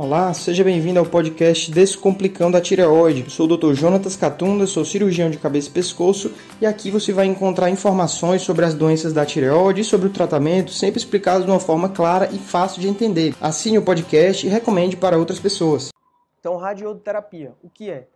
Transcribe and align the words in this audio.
Olá, 0.00 0.32
seja 0.32 0.62
bem-vindo 0.62 1.00
ao 1.00 1.04
podcast 1.04 1.72
Descomplicando 1.72 2.56
a 2.56 2.60
Tireoide. 2.60 3.28
sou 3.28 3.46
o 3.50 3.56
Dr. 3.56 3.72
Jonatas 3.72 4.14
Catunda, 4.14 4.64
sou 4.64 4.84
cirurgião 4.84 5.28
de 5.28 5.38
cabeça 5.38 5.68
e 5.68 5.72
pescoço 5.72 6.32
e 6.60 6.66
aqui 6.66 6.88
você 6.88 7.12
vai 7.12 7.26
encontrar 7.26 7.68
informações 7.68 8.42
sobre 8.42 8.64
as 8.64 8.74
doenças 8.74 9.12
da 9.12 9.26
tireoide 9.26 9.80
e 9.80 9.84
sobre 9.84 10.06
o 10.06 10.12
tratamento, 10.12 10.70
sempre 10.70 11.00
explicados 11.00 11.44
de 11.44 11.50
uma 11.50 11.58
forma 11.58 11.88
clara 11.88 12.30
e 12.32 12.38
fácil 12.38 12.80
de 12.80 12.86
entender. 12.86 13.34
Assine 13.40 13.76
o 13.76 13.84
podcast 13.84 14.46
e 14.46 14.48
recomende 14.48 14.96
para 14.96 15.18
outras 15.18 15.40
pessoas. 15.40 15.88
Então, 16.38 16.56
radioterapia, 16.56 17.56
o 17.60 17.68
que 17.68 17.90
é? 17.90 18.06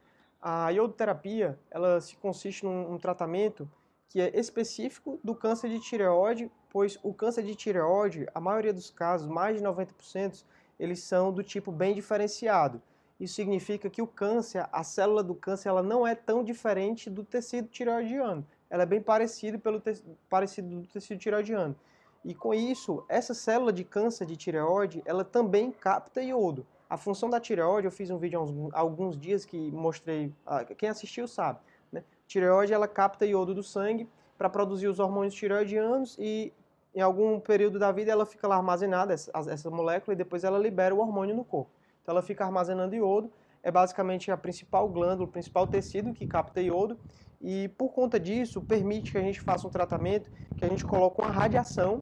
A 0.40 0.70
iodoterapia, 0.70 1.58
ela 1.68 2.00
se 2.00 2.14
consiste 2.14 2.64
num 2.64 2.92
um 2.92 2.96
tratamento 2.96 3.68
que 4.08 4.20
é 4.20 4.38
específico 4.38 5.18
do 5.24 5.34
câncer 5.34 5.68
de 5.68 5.80
tireoide, 5.80 6.48
pois 6.70 6.96
o 7.02 7.12
câncer 7.12 7.42
de 7.42 7.56
tireoide, 7.56 8.28
a 8.32 8.38
maioria 8.38 8.72
dos 8.72 8.88
casos, 8.88 9.26
mais 9.26 9.56
de 9.56 9.64
90%, 9.64 10.44
eles 10.82 10.98
são 10.98 11.32
do 11.32 11.44
tipo 11.44 11.70
bem 11.70 11.94
diferenciado. 11.94 12.82
Isso 13.20 13.34
significa 13.34 13.88
que 13.88 14.02
o 14.02 14.06
câncer, 14.06 14.68
a 14.72 14.82
célula 14.82 15.22
do 15.22 15.32
câncer, 15.32 15.68
ela 15.68 15.80
não 15.80 16.04
é 16.04 16.12
tão 16.12 16.42
diferente 16.42 17.08
do 17.08 17.22
tecido 17.22 17.68
tireoidiano. 17.68 18.44
Ela 18.68 18.82
é 18.82 18.86
bem 18.86 19.00
parecida 19.00 19.56
pelo 19.56 19.78
te 19.78 20.02
parecido 20.28 20.80
do 20.80 20.86
tecido 20.88 21.20
tireoidiano. 21.20 21.76
E 22.24 22.34
com 22.34 22.52
isso, 22.52 23.04
essa 23.08 23.32
célula 23.32 23.72
de 23.72 23.84
câncer 23.84 24.26
de 24.26 24.36
tireoide, 24.36 25.00
ela 25.04 25.24
também 25.24 25.70
capta 25.70 26.20
iodo. 26.20 26.66
A 26.90 26.96
função 26.96 27.30
da 27.30 27.38
tireoide, 27.38 27.86
eu 27.86 27.92
fiz 27.92 28.10
um 28.10 28.18
vídeo 28.18 28.70
há 28.72 28.80
alguns 28.80 29.16
dias 29.16 29.44
que 29.44 29.70
mostrei, 29.70 30.32
ah, 30.44 30.64
quem 30.64 30.88
assistiu 30.88 31.28
sabe. 31.28 31.60
Né? 31.92 32.02
Tireoide, 32.26 32.72
ela 32.72 32.88
capta 32.88 33.24
iodo 33.24 33.54
do 33.54 33.62
sangue 33.62 34.08
para 34.36 34.50
produzir 34.50 34.88
os 34.88 34.98
hormônios 34.98 35.34
tireoidianos 35.34 36.16
e 36.18 36.52
em 36.94 37.00
algum 37.00 37.40
período 37.40 37.78
da 37.78 37.90
vida 37.90 38.10
ela 38.10 38.26
fica 38.26 38.46
lá 38.46 38.56
armazenada, 38.56 39.14
essa, 39.14 39.30
essa 39.48 39.70
molécula, 39.70 40.14
e 40.14 40.16
depois 40.16 40.44
ela 40.44 40.58
libera 40.58 40.94
o 40.94 40.98
hormônio 40.98 41.34
no 41.34 41.44
corpo. 41.44 41.70
Então 42.02 42.12
ela 42.12 42.22
fica 42.22 42.44
armazenando 42.44 42.94
iodo, 42.94 43.32
é 43.62 43.70
basicamente 43.70 44.30
a 44.30 44.36
principal 44.36 44.88
glândula, 44.88 45.28
o 45.28 45.32
principal 45.32 45.66
tecido 45.66 46.12
que 46.12 46.26
capta 46.26 46.60
iodo, 46.60 46.98
e 47.40 47.68
por 47.76 47.92
conta 47.92 48.20
disso 48.20 48.60
permite 48.60 49.10
que 49.10 49.18
a 49.18 49.22
gente 49.22 49.40
faça 49.40 49.66
um 49.66 49.70
tratamento 49.70 50.30
que 50.56 50.64
a 50.64 50.68
gente 50.68 50.84
coloca 50.84 51.22
uma 51.22 51.30
radiação, 51.30 52.00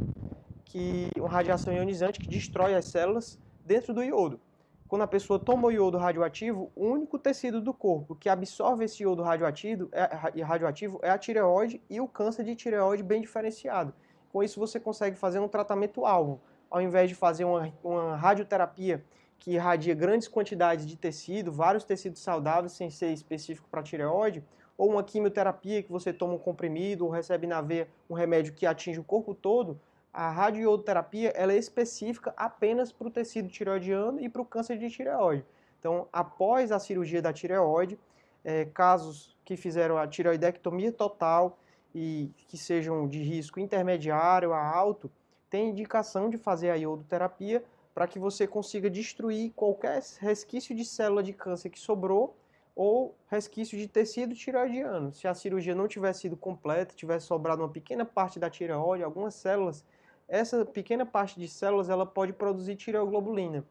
que 0.64 1.08
uma 1.16 1.28
radiação 1.28 1.72
ionizante 1.72 2.20
que 2.20 2.28
destrói 2.28 2.74
as 2.74 2.86
células 2.86 3.38
dentro 3.64 3.94
do 3.94 4.02
iodo. 4.02 4.40
Quando 4.86 5.02
a 5.02 5.06
pessoa 5.06 5.38
toma 5.38 5.68
o 5.68 5.70
iodo 5.70 5.96
radioativo, 5.98 6.72
o 6.74 6.84
único 6.84 7.16
tecido 7.16 7.60
do 7.60 7.72
corpo 7.72 8.16
que 8.16 8.28
absorve 8.28 8.84
esse 8.84 9.04
iodo 9.04 9.22
radioativo 9.22 9.88
é, 9.92 10.42
radioativo 10.42 10.98
é 11.00 11.10
a 11.10 11.16
tireoide 11.16 11.80
e 11.88 12.00
o 12.00 12.08
câncer 12.08 12.44
de 12.44 12.56
tireoide 12.56 13.02
bem 13.02 13.20
diferenciado. 13.20 13.94
Com 14.32 14.42
isso, 14.42 14.60
você 14.60 14.78
consegue 14.78 15.16
fazer 15.16 15.40
um 15.40 15.48
tratamento 15.48 16.06
alvo. 16.06 16.40
Ao 16.70 16.80
invés 16.80 17.08
de 17.08 17.14
fazer 17.14 17.44
uma, 17.44 17.72
uma 17.82 18.16
radioterapia 18.16 19.04
que 19.38 19.52
irradia 19.52 19.94
grandes 19.94 20.28
quantidades 20.28 20.86
de 20.86 20.96
tecido, 20.96 21.50
vários 21.50 21.82
tecidos 21.82 22.22
saudáveis, 22.22 22.72
sem 22.72 22.90
ser 22.90 23.12
específico 23.12 23.68
para 23.68 23.82
tireoide, 23.82 24.44
ou 24.78 24.90
uma 24.90 25.02
quimioterapia 25.02 25.82
que 25.82 25.90
você 25.90 26.12
toma 26.12 26.34
um 26.34 26.38
comprimido 26.38 27.04
ou 27.04 27.10
recebe 27.10 27.46
na 27.46 27.60
veia 27.60 27.88
um 28.08 28.14
remédio 28.14 28.54
que 28.54 28.64
atinge 28.64 29.00
o 29.00 29.04
corpo 29.04 29.34
todo, 29.34 29.80
a 30.12 30.30
radioterapia 30.30 31.30
ela 31.36 31.52
é 31.52 31.56
específica 31.56 32.32
apenas 32.36 32.92
para 32.92 33.08
o 33.08 33.10
tecido 33.10 33.48
tireoidiano 33.48 34.20
e 34.20 34.28
para 34.28 34.42
o 34.42 34.44
câncer 34.44 34.78
de 34.78 34.90
tireoide. 34.90 35.44
Então, 35.78 36.08
após 36.12 36.72
a 36.72 36.78
cirurgia 36.78 37.22
da 37.22 37.32
tireoide, 37.32 37.98
é, 38.44 38.64
casos 38.66 39.36
que 39.44 39.56
fizeram 39.56 39.96
a 39.96 40.06
tireoidectomia 40.06 40.92
total, 40.92 41.58
e 41.94 42.30
que 42.48 42.56
sejam 42.56 43.08
de 43.08 43.22
risco 43.22 43.60
intermediário 43.60 44.52
a 44.52 44.64
alto, 44.64 45.10
tem 45.48 45.70
indicação 45.70 46.30
de 46.30 46.38
fazer 46.38 46.70
a 46.70 46.76
iodoterapia 46.76 47.64
para 47.94 48.06
que 48.06 48.18
você 48.18 48.46
consiga 48.46 48.88
destruir 48.88 49.52
qualquer 49.54 50.02
resquício 50.20 50.74
de 50.74 50.84
célula 50.84 51.22
de 51.22 51.32
câncer 51.32 51.70
que 51.70 51.78
sobrou 51.78 52.36
ou 52.74 53.14
resquício 53.26 53.76
de 53.76 53.86
tecido 53.86 54.34
tireoidiano. 54.34 55.12
Se 55.12 55.26
a 55.26 55.34
cirurgia 55.34 55.74
não 55.74 55.88
tivesse 55.88 56.20
sido 56.20 56.36
completa, 56.36 56.94
tivesse 56.94 57.26
sobrado 57.26 57.62
uma 57.62 57.68
pequena 57.68 58.04
parte 58.04 58.38
da 58.38 58.48
tireoide, 58.48 59.04
algumas 59.04 59.34
células, 59.34 59.84
essa 60.28 60.64
pequena 60.64 61.04
parte 61.04 61.38
de 61.38 61.48
células 61.48 61.90
ela 61.90 62.06
pode 62.06 62.32
produzir 62.32 62.76
tireoglobulina. 62.76 63.64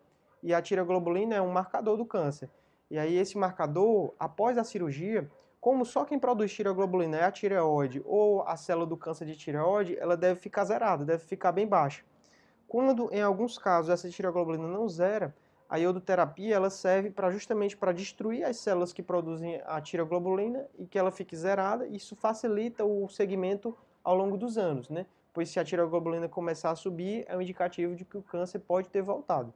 E 0.43 0.53
a 0.53 0.61
tireoglobulina 0.61 1.35
é 1.35 1.41
um 1.41 1.51
marcador 1.51 1.97
do 1.97 2.05
câncer. 2.05 2.49
E 2.91 2.97
aí 2.97 3.15
esse 3.15 3.37
marcador, 3.37 4.13
após 4.19 4.57
a 4.57 4.63
cirurgia, 4.63 5.29
como 5.61 5.85
só 5.85 6.05
quem 6.05 6.17
produz 6.17 6.53
tireoglobulina 6.53 7.17
é 7.17 7.23
a 7.23 7.31
tireoide 7.31 8.01
ou 8.05 8.43
a 8.43 8.55
célula 8.55 8.87
do 8.87 8.95
câncer 8.95 9.25
de 9.25 9.35
tireoide, 9.35 9.97
ela 9.99 10.15
deve 10.15 10.39
ficar 10.39 10.63
zerada, 10.63 11.03
deve 11.03 11.23
ficar 11.23 11.51
bem 11.51 11.67
baixa. 11.67 12.03
Quando, 12.67 13.09
em 13.11 13.21
alguns 13.21 13.57
casos, 13.57 13.89
essa 13.89 14.09
tireoglobulina 14.09 14.67
não 14.67 14.87
zera, 14.87 15.35
a 15.69 15.77
iodoterapia 15.77 16.55
ela 16.55 16.69
serve 16.69 17.11
para 17.11 17.29
justamente 17.29 17.75
para 17.75 17.91
destruir 17.91 18.43
as 18.43 18.57
células 18.57 18.93
que 18.93 19.03
produzem 19.03 19.61
a 19.65 19.81
tireoglobulina 19.81 20.65
e 20.77 20.87
que 20.87 20.97
ela 20.97 21.11
fique 21.11 21.35
zerada. 21.35 21.85
Isso 21.87 22.15
facilita 22.15 22.85
o 22.85 23.07
segmento 23.09 23.75
ao 24.03 24.15
longo 24.15 24.37
dos 24.37 24.57
anos, 24.57 24.89
né? 24.89 25.05
Pois 25.33 25.49
se 25.49 25.59
a 25.59 25.63
tireoglobulina 25.63 26.27
começar 26.29 26.71
a 26.71 26.75
subir, 26.75 27.25
é 27.27 27.35
um 27.35 27.41
indicativo 27.41 27.95
de 27.95 28.05
que 28.05 28.17
o 28.17 28.21
câncer 28.21 28.59
pode 28.59 28.89
ter 28.89 29.01
voltado. 29.01 29.53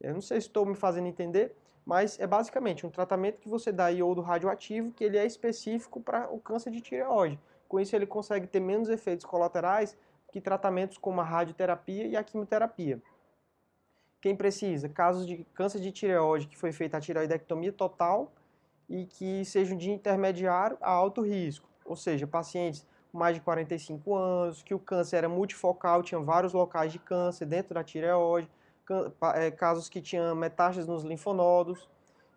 Eu 0.00 0.14
não 0.14 0.20
sei 0.20 0.40
se 0.40 0.48
estou 0.48 0.66
me 0.66 0.74
fazendo 0.74 1.06
entender, 1.06 1.54
mas 1.84 2.18
é 2.20 2.26
basicamente 2.26 2.86
um 2.86 2.90
tratamento 2.90 3.38
que 3.38 3.48
você 3.48 3.72
dá 3.72 3.88
iodo 3.88 4.20
radioativo, 4.20 4.92
que 4.92 5.04
ele 5.04 5.18
é 5.18 5.26
específico 5.26 6.00
para 6.00 6.32
o 6.32 6.38
câncer 6.38 6.70
de 6.70 6.80
tireoide. 6.80 7.38
Com 7.68 7.80
isso 7.80 7.96
ele 7.96 8.06
consegue 8.06 8.46
ter 8.46 8.60
menos 8.60 8.88
efeitos 8.88 9.24
colaterais 9.24 9.96
que 10.30 10.40
tratamentos 10.40 10.96
como 10.96 11.20
a 11.20 11.24
radioterapia 11.24 12.06
e 12.06 12.16
a 12.16 12.24
quimioterapia. 12.24 13.02
Quem 14.20 14.36
precisa? 14.36 14.88
Casos 14.88 15.26
de 15.26 15.44
câncer 15.52 15.80
de 15.80 15.90
tireoide 15.90 16.46
que 16.46 16.56
foi 16.56 16.72
feita 16.72 16.96
a 16.96 17.00
tireoidectomia 17.00 17.72
total 17.72 18.32
e 18.88 19.06
que 19.06 19.44
sejam 19.44 19.76
de 19.76 19.90
intermediário 19.90 20.78
a 20.80 20.90
alto 20.90 21.22
risco, 21.22 21.68
ou 21.84 21.96
seja, 21.96 22.26
pacientes 22.26 22.86
com 23.10 23.18
mais 23.18 23.34
de 23.34 23.42
45 23.42 24.14
anos, 24.14 24.62
que 24.62 24.74
o 24.74 24.78
câncer 24.78 25.18
era 25.18 25.28
multifocal, 25.28 26.02
tinha 26.02 26.20
vários 26.20 26.52
locais 26.52 26.92
de 26.92 26.98
câncer 26.98 27.46
dentro 27.46 27.74
da 27.74 27.84
tireoide, 27.84 28.48
casos 29.56 29.88
que 29.88 30.00
tinham 30.00 30.34
metástases 30.34 30.88
nos 30.88 31.04
linfonodos, 31.04 31.88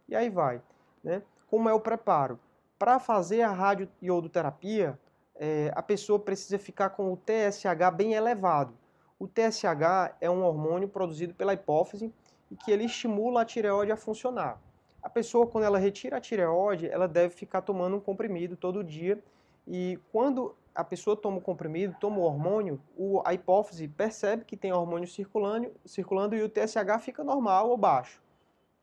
e 0.08 0.16
aí 0.16 0.30
vai. 0.30 0.62
Né? 1.04 1.22
Como 1.48 1.70
é 1.70 1.74
o 1.74 1.80
preparo? 1.80 2.40
Para 2.78 3.00
fazer 3.00 3.42
a 3.42 3.52
radioiodoterapia, 3.52 5.00
é, 5.36 5.72
a 5.76 5.82
pessoa 5.82 6.20
precisa 6.20 6.58
ficar 6.58 6.92
com 6.92 7.12
o 7.12 7.18
TSH 7.18 7.92
bem 7.96 8.14
elevado. 8.14 8.74
O 9.18 9.28
TSH 9.28 10.16
é 10.20 10.30
um 10.30 10.44
hormônio 10.44 10.88
produzido 10.88 11.34
pela 11.34 11.54
hipófise 11.54 12.14
e 12.52 12.56
que 12.56 12.72
ele 12.72 12.86
estimula 12.86 13.42
a 13.42 13.46
tireoide 13.46 13.92
a 13.92 13.98
funcionar. 13.98 14.62
A 15.02 15.10
pessoa, 15.10 15.48
quando 15.48 15.66
ela 15.66 15.78
retira 15.78 16.18
a 16.18 16.22
tireoide, 16.22 16.90
ela 16.90 17.08
deve 17.08 17.34
ficar 17.34 17.62
tomando 17.62 17.96
um 17.96 18.00
comprimido 18.00 18.56
todo 18.58 18.84
dia 18.84 19.22
e 19.68 20.00
quando 20.12 20.56
a 20.76 20.84
pessoa 20.84 21.16
toma 21.16 21.38
o 21.38 21.42
comprimido, 21.42 21.96
toma 22.00 22.18
o 22.18 22.24
hormônio, 22.24 22.82
o, 22.98 23.22
a 23.26 23.34
hipófise 23.34 23.88
percebe 23.88 24.44
que 24.44 24.58
tem 24.58 24.74
hormônio 24.74 25.08
circulando, 25.08 25.72
circulando 25.86 26.36
e 26.36 26.44
o 26.44 26.50
TSH 26.50 27.00
fica 27.02 27.24
normal 27.24 27.70
ou 27.70 27.78
baixo. 27.78 28.22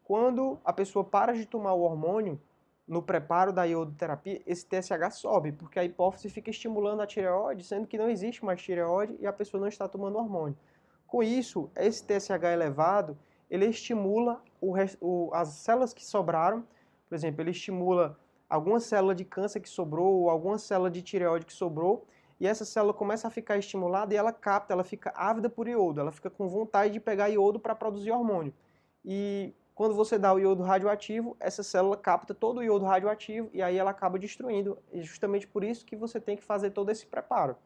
Quando 0.03 0.59
a 0.65 0.73
pessoa 0.73 1.05
para 1.05 1.35
de 1.35 1.45
tomar 1.45 1.75
o 1.75 1.83
hormônio, 1.83 2.41
no 2.89 3.03
preparo 3.03 3.53
da 3.53 3.65
iodoterapia, 3.65 4.43
esse 4.47 4.67
TSH 4.67 5.13
sobe, 5.13 5.53
porque 5.53 5.79
a 5.79 5.85
hipófise 5.85 6.29
fica 6.29 6.51
estimulando 6.51 7.01
a 7.01 7.07
tireoide, 7.07 7.65
sendo 7.65 7.87
que 7.87 7.97
não 7.97 8.09
existe 8.09 8.45
mais 8.45 8.61
tireoide 8.61 9.17
e 9.21 9.27
a 9.27 9.33
pessoa 9.33 9.61
não 9.61 9.69
está 9.69 9.87
tomando 9.87 10.19
hormônio. 10.19 10.57
Com 11.07 11.23
isso, 11.23 11.71
esse 11.77 12.05
TSH 12.05 12.43
elevado, 12.53 13.17
ele 13.51 13.67
estimula 13.67 14.43
o, 14.61 14.75
o, 15.01 15.31
as 15.33 15.49
células 15.49 15.93
que 15.93 16.05
sobraram, 16.05 16.67
por 17.09 17.15
exemplo, 17.15 17.43
ele 17.43 17.51
estimula 17.51 18.19
alguma 18.53 18.79
célula 18.81 19.15
de 19.15 19.25
câncer 19.25 19.61
que 19.61 19.69
sobrou, 19.69 20.13
ou 20.21 20.29
alguma 20.29 20.59
célula 20.59 20.91
de 20.91 21.01
tireoide 21.01 21.47
que 21.47 21.53
sobrou, 21.55 22.07
e 22.39 22.47
essa 22.47 22.67
célula 22.67 22.93
começa 22.93 23.27
a 23.27 23.31
ficar 23.31 23.57
estimulada 23.57 24.13
e 24.13 24.17
ela 24.17 24.31
capta, 24.31 24.75
ela 24.75 24.85
fica 24.85 25.11
ávida 25.17 25.49
por 25.49 25.67
iodo, 25.67 26.01
ela 26.01 26.13
fica 26.13 26.29
com 26.29 26.47
vontade 26.49 26.93
de 26.93 27.01
pegar 27.01 27.29
iodo 27.29 27.59
para 27.59 27.75
produzir 27.75 28.11
hormônio. 28.11 28.53
E 29.03 29.55
quando 29.75 29.95
você 29.95 30.19
dá 30.19 30.35
o 30.35 30.39
iodo 30.39 30.63
radioativo, 30.63 31.35
essa 31.41 31.63
célula 31.63 31.97
capta 31.97 32.35
todo 32.35 32.59
o 32.59 32.63
iodo 32.63 32.85
radioativo 32.85 33.49
e 33.55 33.63
aí 33.63 33.79
ela 33.79 33.91
acaba 33.91 34.19
destruindo. 34.19 34.77
E 34.93 35.01
justamente 35.03 35.47
por 35.47 35.65
isso 35.65 35.87
que 35.87 35.97
você 35.97 36.21
tem 36.21 36.37
que 36.37 36.45
fazer 36.45 36.73
todo 36.73 36.91
esse 36.91 37.07
preparo, 37.07 37.57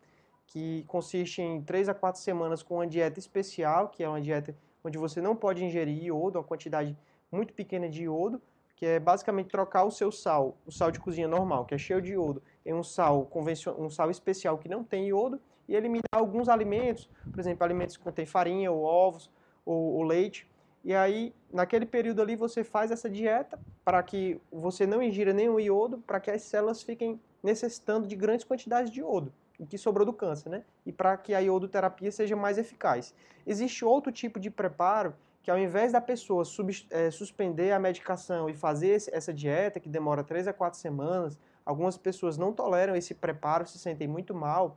que 0.47 0.85
consiste 0.87 1.43
em 1.43 1.61
3 1.63 1.89
a 1.89 1.95
4 1.95 2.21
semanas 2.21 2.63
com 2.63 2.77
uma 2.77 2.87
dieta 2.87 3.19
especial, 3.19 3.89
que 3.89 4.05
é 4.05 4.09
uma 4.09 4.21
dieta 4.21 4.57
onde 4.85 4.99
você 4.99 5.21
não 5.21 5.35
pode 5.35 5.65
ingerir 5.65 6.05
iodo, 6.05 6.39
uma 6.39 6.45
quantidade 6.45 6.97
muito 7.33 7.53
pequena 7.55 7.89
de 7.89 8.05
iodo, 8.05 8.41
que 8.77 8.85
é 8.85 9.01
basicamente 9.01 9.49
trocar 9.49 9.85
o 9.85 9.91
seu 9.91 10.13
sal, 10.13 10.57
o 10.67 10.71
sal 10.71 10.91
de 10.91 11.01
cozinha 11.01 11.27
normal, 11.27 11.65
que 11.65 11.75
é 11.75 11.79
cheio 11.79 12.01
de 12.03 12.13
iodo, 12.13 12.43
em 12.65 12.75
um 12.75 12.83
sal 12.83 13.25
convencional, 13.25 13.81
um 13.81 13.89
sal 13.89 14.11
especial 14.11 14.59
que 14.59 14.69
não 14.69 14.85
tem 14.85 15.09
iodo 15.09 15.41
e 15.67 15.75
eliminar 15.75 16.05
alguns 16.13 16.49
alimentos, 16.49 17.09
por 17.31 17.41
exemplo, 17.41 17.65
alimentos 17.65 17.97
que 17.97 18.05
contêm 18.05 18.27
farinha 18.27 18.71
ou 18.71 18.85
ovos 18.85 19.31
ou, 19.65 19.95
ou 19.95 20.03
leite. 20.03 20.47
E 20.85 20.95
aí, 20.95 21.35
naquele 21.51 21.87
período 21.87 22.21
ali, 22.21 22.37
você 22.37 22.63
faz 22.63 22.91
essa 22.91 23.09
dieta 23.09 23.59
para 23.83 24.01
que 24.03 24.41
você 24.53 24.87
não 24.87 25.03
ingira 25.03 25.33
nenhum 25.33 25.59
iodo, 25.59 25.99
para 26.07 26.21
que 26.21 26.31
as 26.31 26.43
células 26.43 26.83
fiquem 26.83 27.19
necessitando 27.43 28.07
de 28.07 28.15
grandes 28.15 28.45
quantidades 28.45 28.91
de 28.93 29.01
iodo, 29.01 29.33
o 29.59 29.67
que 29.67 29.79
sobrou 29.79 30.05
do 30.05 30.13
câncer, 30.13 30.51
né? 30.51 30.65
E 30.85 30.93
para 30.93 31.17
que 31.17 31.35
a 31.35 31.41
iodoterapia 31.41 32.13
seja 32.13 32.37
mais 32.37 32.59
eficaz. 32.59 33.15
Existe 33.47 33.85
outro 33.85 34.13
tipo 34.13 34.39
de 34.39 34.51
preparo 34.51 35.15
que 35.47 35.51
ao 35.53 35.57
invés 35.57 35.93
da 35.93 36.01
pessoa 36.01 36.45
sub, 36.45 36.73
é, 36.91 37.09
suspender 37.09 37.71
a 37.71 37.79
medicação 37.79 38.51
e 38.51 38.53
fazer 38.53 38.89
esse, 38.89 39.15
essa 39.15 39.33
dieta, 39.33 39.79
que 39.79 39.89
demora 39.89 40.25
3 40.25 40.49
a 40.49 40.53
4 40.53 40.77
semanas, 40.77 41.39
algumas 41.65 41.97
pessoas 41.97 42.37
não 42.37 42.53
toleram 42.53 42.97
esse 42.97 43.15
preparo, 43.15 43.65
se 43.65 43.79
sentem 43.79 44.09
muito 44.09 44.35
mal, 44.35 44.77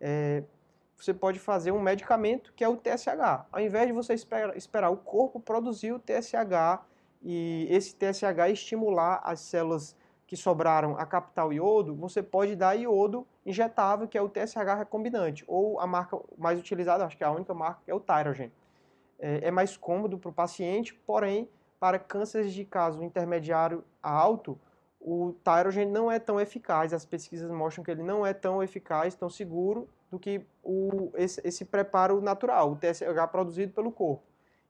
é, 0.00 0.42
você 0.96 1.12
pode 1.12 1.38
fazer 1.38 1.70
um 1.70 1.82
medicamento 1.82 2.54
que 2.56 2.64
é 2.64 2.68
o 2.68 2.78
TSH. 2.78 3.44
Ao 3.52 3.60
invés 3.60 3.88
de 3.88 3.92
você 3.92 4.14
esperar, 4.14 4.56
esperar 4.56 4.88
o 4.88 4.96
corpo 4.96 5.38
produzir 5.38 5.92
o 5.92 5.98
TSH 5.98 6.80
e 7.22 7.68
esse 7.68 7.94
TSH 7.94 8.50
estimular 8.50 9.20
as 9.22 9.40
células 9.40 9.94
que 10.26 10.34
sobraram 10.34 10.96
a 10.96 11.04
captar 11.04 11.46
o 11.46 11.52
iodo, 11.52 11.94
você 11.94 12.22
pode 12.22 12.56
dar 12.56 12.74
iodo 12.74 13.26
injetável, 13.44 14.08
que 14.08 14.16
é 14.16 14.22
o 14.22 14.30
TSH 14.30 14.78
recombinante, 14.78 15.44
ou 15.46 15.78
a 15.78 15.86
marca 15.86 16.18
mais 16.38 16.58
utilizada, 16.58 17.04
acho 17.04 17.18
que 17.18 17.22
é 17.22 17.26
a 17.26 17.30
única 17.30 17.52
marca, 17.52 17.82
que 17.84 17.90
é 17.90 17.94
o 17.94 18.00
Tyrogen 18.00 18.50
é, 19.18 19.48
é 19.48 19.50
mais 19.50 19.76
cômodo 19.76 20.18
para 20.18 20.30
o 20.30 20.32
paciente, 20.32 20.94
porém, 21.06 21.48
para 21.78 21.98
cânceres 21.98 22.52
de 22.52 22.64
caso 22.64 23.02
intermediário 23.02 23.84
a 24.02 24.10
alto, 24.10 24.58
o 25.00 25.34
Tyrogen 25.44 25.86
não 25.86 26.10
é 26.10 26.18
tão 26.18 26.40
eficaz, 26.40 26.92
as 26.92 27.04
pesquisas 27.04 27.50
mostram 27.50 27.84
que 27.84 27.90
ele 27.90 28.02
não 28.02 28.26
é 28.26 28.32
tão 28.34 28.62
eficaz, 28.62 29.14
tão 29.14 29.30
seguro 29.30 29.88
do 30.10 30.18
que 30.18 30.44
o, 30.62 31.12
esse, 31.14 31.40
esse 31.44 31.64
preparo 31.64 32.20
natural, 32.20 32.72
o 32.72 32.76
TSH 32.76 33.28
produzido 33.30 33.72
pelo 33.72 33.92
corpo. 33.92 34.24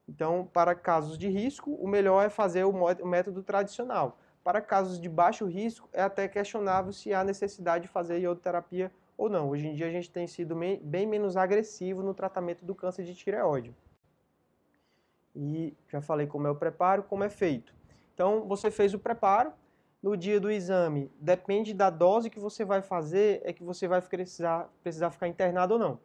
Então, 0.08 0.48
para 0.52 0.74
casos 0.74 1.18
de 1.18 1.28
risco, 1.28 1.72
o 1.74 1.88
melhor 1.88 2.24
é 2.24 2.28
fazer 2.28 2.64
o 2.64 3.06
método 3.06 3.42
tradicional. 3.42 4.18
Para 4.44 4.60
casos 4.60 5.00
de 5.00 5.08
baixo 5.08 5.46
risco, 5.46 5.88
é 5.92 6.02
até 6.02 6.28
questionável 6.28 6.92
se 6.92 7.12
há 7.12 7.24
necessidade 7.24 7.86
de 7.86 7.88
fazer 7.88 8.20
iodoterapia 8.20 8.92
ou 9.16 9.28
não. 9.28 9.48
Hoje 9.48 9.66
em 9.66 9.74
dia, 9.74 9.86
a 9.86 9.90
gente 9.90 10.10
tem 10.10 10.26
sido 10.26 10.54
bem 10.54 11.06
menos 11.06 11.36
agressivo 11.36 12.02
no 12.02 12.14
tratamento 12.14 12.64
do 12.64 12.74
câncer 12.74 13.04
de 13.04 13.14
tireoide. 13.14 13.74
E 15.36 15.76
já 15.88 16.00
falei 16.00 16.26
como 16.26 16.46
é 16.46 16.50
o 16.50 16.56
preparo, 16.56 17.02
como 17.02 17.22
é 17.22 17.28
feito. 17.28 17.74
Então, 18.14 18.48
você 18.48 18.70
fez 18.70 18.94
o 18.94 18.98
preparo, 18.98 19.52
no 20.02 20.16
dia 20.16 20.40
do 20.40 20.50
exame, 20.50 21.10
depende 21.20 21.74
da 21.74 21.90
dose 21.90 22.30
que 22.30 22.40
você 22.40 22.64
vai 22.64 22.80
fazer, 22.80 23.40
é 23.44 23.52
que 23.52 23.62
você 23.62 23.86
vai 23.86 24.00
precisar, 24.00 24.72
precisar 24.82 25.10
ficar 25.10 25.28
internado 25.28 25.74
ou 25.74 25.80
não. 25.80 26.00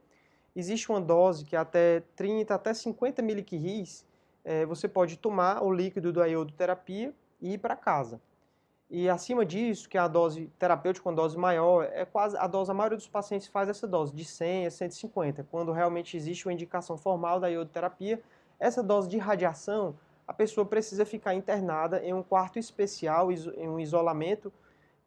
Existe 0.56 0.90
uma 0.90 1.00
dose 1.00 1.46
que 1.46 1.56
é 1.56 1.60
até 1.60 2.02
30, 2.16 2.54
até 2.54 2.74
50 2.74 3.22
miliquiris, 3.22 4.06
é, 4.44 4.66
você 4.66 4.88
pode 4.88 5.18
tomar 5.18 5.64
o 5.64 5.72
líquido 5.72 6.12
da 6.12 6.26
iodoterapia 6.26 7.14
e 7.40 7.54
ir 7.54 7.58
para 7.58 7.76
casa. 7.76 8.20
E 8.90 9.08
acima 9.08 9.46
disso, 9.46 9.88
que 9.88 9.98
é 9.98 10.02
a 10.02 10.08
dose 10.08 10.52
terapêutica, 10.60 11.08
uma 11.08 11.16
dose 11.16 11.38
maior, 11.38 11.88
é 11.94 12.04
quase 12.04 12.36
a 12.36 12.46
dose, 12.46 12.70
a 12.70 12.74
maioria 12.74 12.98
dos 12.98 13.08
pacientes 13.08 13.48
faz 13.48 13.70
essa 13.70 13.88
dose, 13.88 14.14
de 14.14 14.26
100 14.26 14.66
a 14.66 14.72
150, 14.72 15.48
quando 15.50 15.72
realmente 15.72 16.18
existe 16.18 16.46
uma 16.46 16.52
indicação 16.52 16.98
formal 16.98 17.40
da 17.40 17.48
iodoterapia, 17.48 18.22
essa 18.62 18.84
dose 18.84 19.10
de 19.10 19.18
radiação, 19.18 19.96
a 20.28 20.32
pessoa 20.32 20.64
precisa 20.64 21.04
ficar 21.04 21.34
internada 21.34 22.00
em 22.06 22.14
um 22.14 22.22
quarto 22.22 22.60
especial, 22.60 23.32
em 23.32 23.68
um 23.68 23.80
isolamento, 23.80 24.54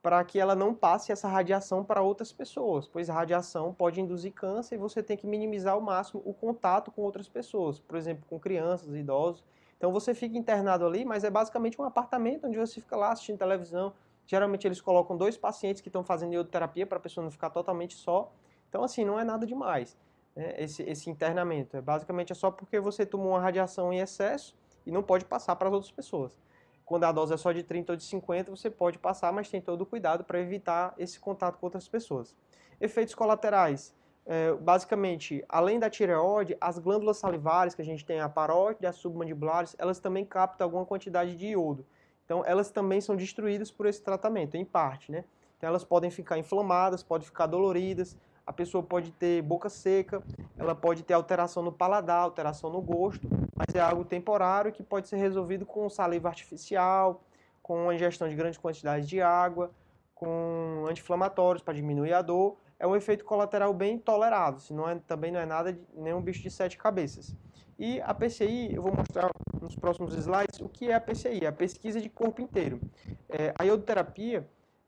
para 0.03 0.23
que 0.25 0.41
ela 0.41 0.57
não 0.57 0.75
passe 0.75 1.13
essa 1.13 1.29
radiação 1.29 1.85
para 1.85 2.03
outras 2.03 2.33
pessoas, 2.33 2.89
pois 2.89 3.09
a 3.09 3.15
radiação 3.15 3.73
pode 3.73 4.01
induzir 4.01 4.33
câncer 4.33 4.75
e 4.75 4.79
você 4.79 5.05
tem 5.05 5.17
que 5.17 5.25
minimizar 5.25 5.75
ao 5.75 5.81
máximo 5.81 6.21
o 6.27 6.35
contato 6.35 6.91
com 6.91 7.03
outras 7.03 7.29
pessoas, 7.29 7.79
por 7.79 7.97
exemplo, 7.97 8.25
com 8.29 8.41
crianças, 8.41 8.93
idosos. 8.93 9.45
Então 9.79 9.93
você 9.93 10.15
fica 10.15 10.37
internado 10.37 10.85
ali, 10.85 11.05
mas 11.05 11.23
é 11.23 11.31
basicamente 11.31 11.81
um 11.81 11.85
apartamento 11.85 12.49
onde 12.49 12.59
você 12.59 12.81
fica 12.81 12.97
lá 12.97 13.13
assistindo 13.13 13.39
televisão. 13.39 13.95
Geralmente 14.27 14.67
eles 14.67 14.81
colocam 14.81 15.17
dois 15.17 15.37
pacientes 15.37 15.81
que 15.81 15.89
estão 15.89 16.03
fazendo 16.03 16.35
iodoterapia 16.35 16.87
para 16.87 16.99
a 16.99 17.01
pessoa 17.01 17.23
não 17.23 17.31
ficar 17.31 17.51
totalmente 17.51 17.95
só. 17.95 18.33
Então 18.69 18.83
assim, 18.83 19.05
não 19.05 19.19
é 19.19 19.23
nada 19.23 19.47
demais 19.47 19.97
né, 20.35 20.55
esse, 20.59 20.83
esse 20.83 21.11
internamento. 21.11 21.77
É, 21.77 21.81
basicamente 21.81 22.33
é 22.33 22.35
só 22.35 22.51
porque 22.51 22.81
você 22.81 23.07
tomou 23.07 23.31
uma 23.31 23.41
radiação 23.41 23.93
em 23.93 23.99
excesso 23.99 24.55
e 24.87 24.91
não 24.91 25.03
pode 25.03 25.25
passar 25.25 25.57
para 25.57 25.69
as 25.69 25.75
outras 25.75 25.93
pessoas. 25.93 26.37
Quando 26.85 27.05
a 27.05 27.13
dose 27.13 27.33
é 27.33 27.37
só 27.37 27.51
de 27.51 27.63
30 27.63 27.93
ou 27.93 27.97
de 27.97 28.05
50, 28.05 28.51
você 28.51 28.71
pode 28.71 28.99
passar, 28.99 29.33
mas 29.33 29.49
tem 29.49 29.61
todo 29.61 29.83
o 29.83 29.87
cuidado 29.87 30.23
para 30.23 30.39
evitar 30.39 30.95
esse 30.99 31.19
contato 31.19 31.59
com 31.59 31.67
outras 31.67 31.89
pessoas. 31.89 32.37
Efeitos 32.81 33.15
colaterais. 33.15 33.95
É, 34.27 34.53
basicamente, 34.55 35.45
além 35.49 35.79
da 35.79 35.91
tireoide, 35.91 36.57
as 36.61 36.79
glândulas 36.79 37.19
salivares, 37.19 37.75
que 37.75 37.83
a 37.83 37.85
gente 37.85 38.05
tem 38.05 38.21
a 38.21 38.29
parótide 38.29 38.87
as 38.87 38.97
submandibulares, 38.97 39.75
elas 39.79 39.99
também 39.99 40.25
captam 40.25 40.67
alguma 40.67 40.85
quantidade 40.85 41.37
de 41.37 41.49
iodo. 41.49 41.87
Então, 42.25 42.43
elas 42.47 42.71
também 42.71 43.01
são 43.01 43.17
destruídas 43.17 43.71
por 43.71 43.87
esse 43.87 44.03
tratamento, 44.03 44.57
em 44.57 44.65
parte, 44.65 45.13
né? 45.13 45.25
Então, 45.57 45.69
elas 45.69 45.85
podem 45.85 46.11
ficar 46.11 46.39
inflamadas, 46.39 47.03
podem 47.03 47.27
ficar 47.27 47.47
doloridas, 47.47 48.17
a 48.47 48.53
pessoa 48.53 48.83
pode 48.83 49.11
ter 49.13 49.43
boca 49.43 49.69
seca, 49.69 50.23
ela 50.57 50.75
pode 50.75 51.03
ter 51.03 51.15
alteração 51.15 51.63
no 51.63 51.73
paladar, 51.73 52.19
alteração 52.19 52.71
no 52.71 52.81
gosto, 52.81 53.29
mas 53.55 53.75
é 53.75 53.81
algo 53.81 54.05
temporário 54.05 54.73
que 54.73 54.83
pode 54.83 55.09
ser 55.09 55.17
resolvido 55.17 55.65
com 55.65 55.89
saliva 55.89 56.29
artificial, 56.29 57.23
com 57.63 57.93
ingestão 57.93 58.29
de 58.29 58.35
grandes 58.35 58.59
quantidades 58.59 59.09
de 59.09 59.21
água, 59.21 59.71
com 60.15 60.85
anti-inflamatórios 60.89 61.63
para 61.63 61.75
diminuir 61.75 62.13
a 62.13 62.21
dor. 62.21 62.57
É 62.79 62.87
um 62.87 62.95
efeito 62.95 63.25
colateral 63.25 63.73
bem 63.73 63.99
tolerado, 63.99 64.61
se 64.61 64.75
não 64.75 64.89
é, 64.89 64.97
também 65.07 65.33
não 65.33 65.41
é 65.41 65.47
nada 65.47 65.73
de 65.73 65.81
nenhum 65.95 66.21
bicho 66.21 66.43
de 66.43 66.51
sete 66.51 66.77
cabeças. 66.77 67.35
E 67.79 68.01
a 68.03 68.13
PCI, 68.13 68.75
eu 68.75 68.83
vou 68.83 68.95
mostrar 68.95 69.31
nos 69.61 69.75
próximos 69.75 70.15
slides 70.15 70.61
o 70.61 70.69
que 70.69 70.91
é 70.91 70.95
a 70.95 71.01
PCI, 71.01 71.47
a 71.47 71.53
pesquisa 71.53 72.01
de 72.01 72.09
corpo 72.09 72.41
inteiro. 72.41 72.81
É, 73.29 73.53
a 73.59 73.65
iodoterapia 73.65 74.47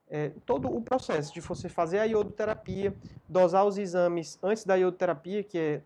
é, 0.09 0.31
todo 0.45 0.75
o 0.75 0.81
processo 0.81 1.33
de 1.35 1.41
você 1.41 1.69
fazer 1.69 1.99
a 1.99 2.05
iodoterapia, 2.05 2.95
dosar 3.29 3.67
os 3.67 3.77
exames 3.79 4.39
antes 4.43 4.65
da 4.65 4.77
iodoterapia, 4.77 5.43
que 5.43 5.59
é 5.59 5.81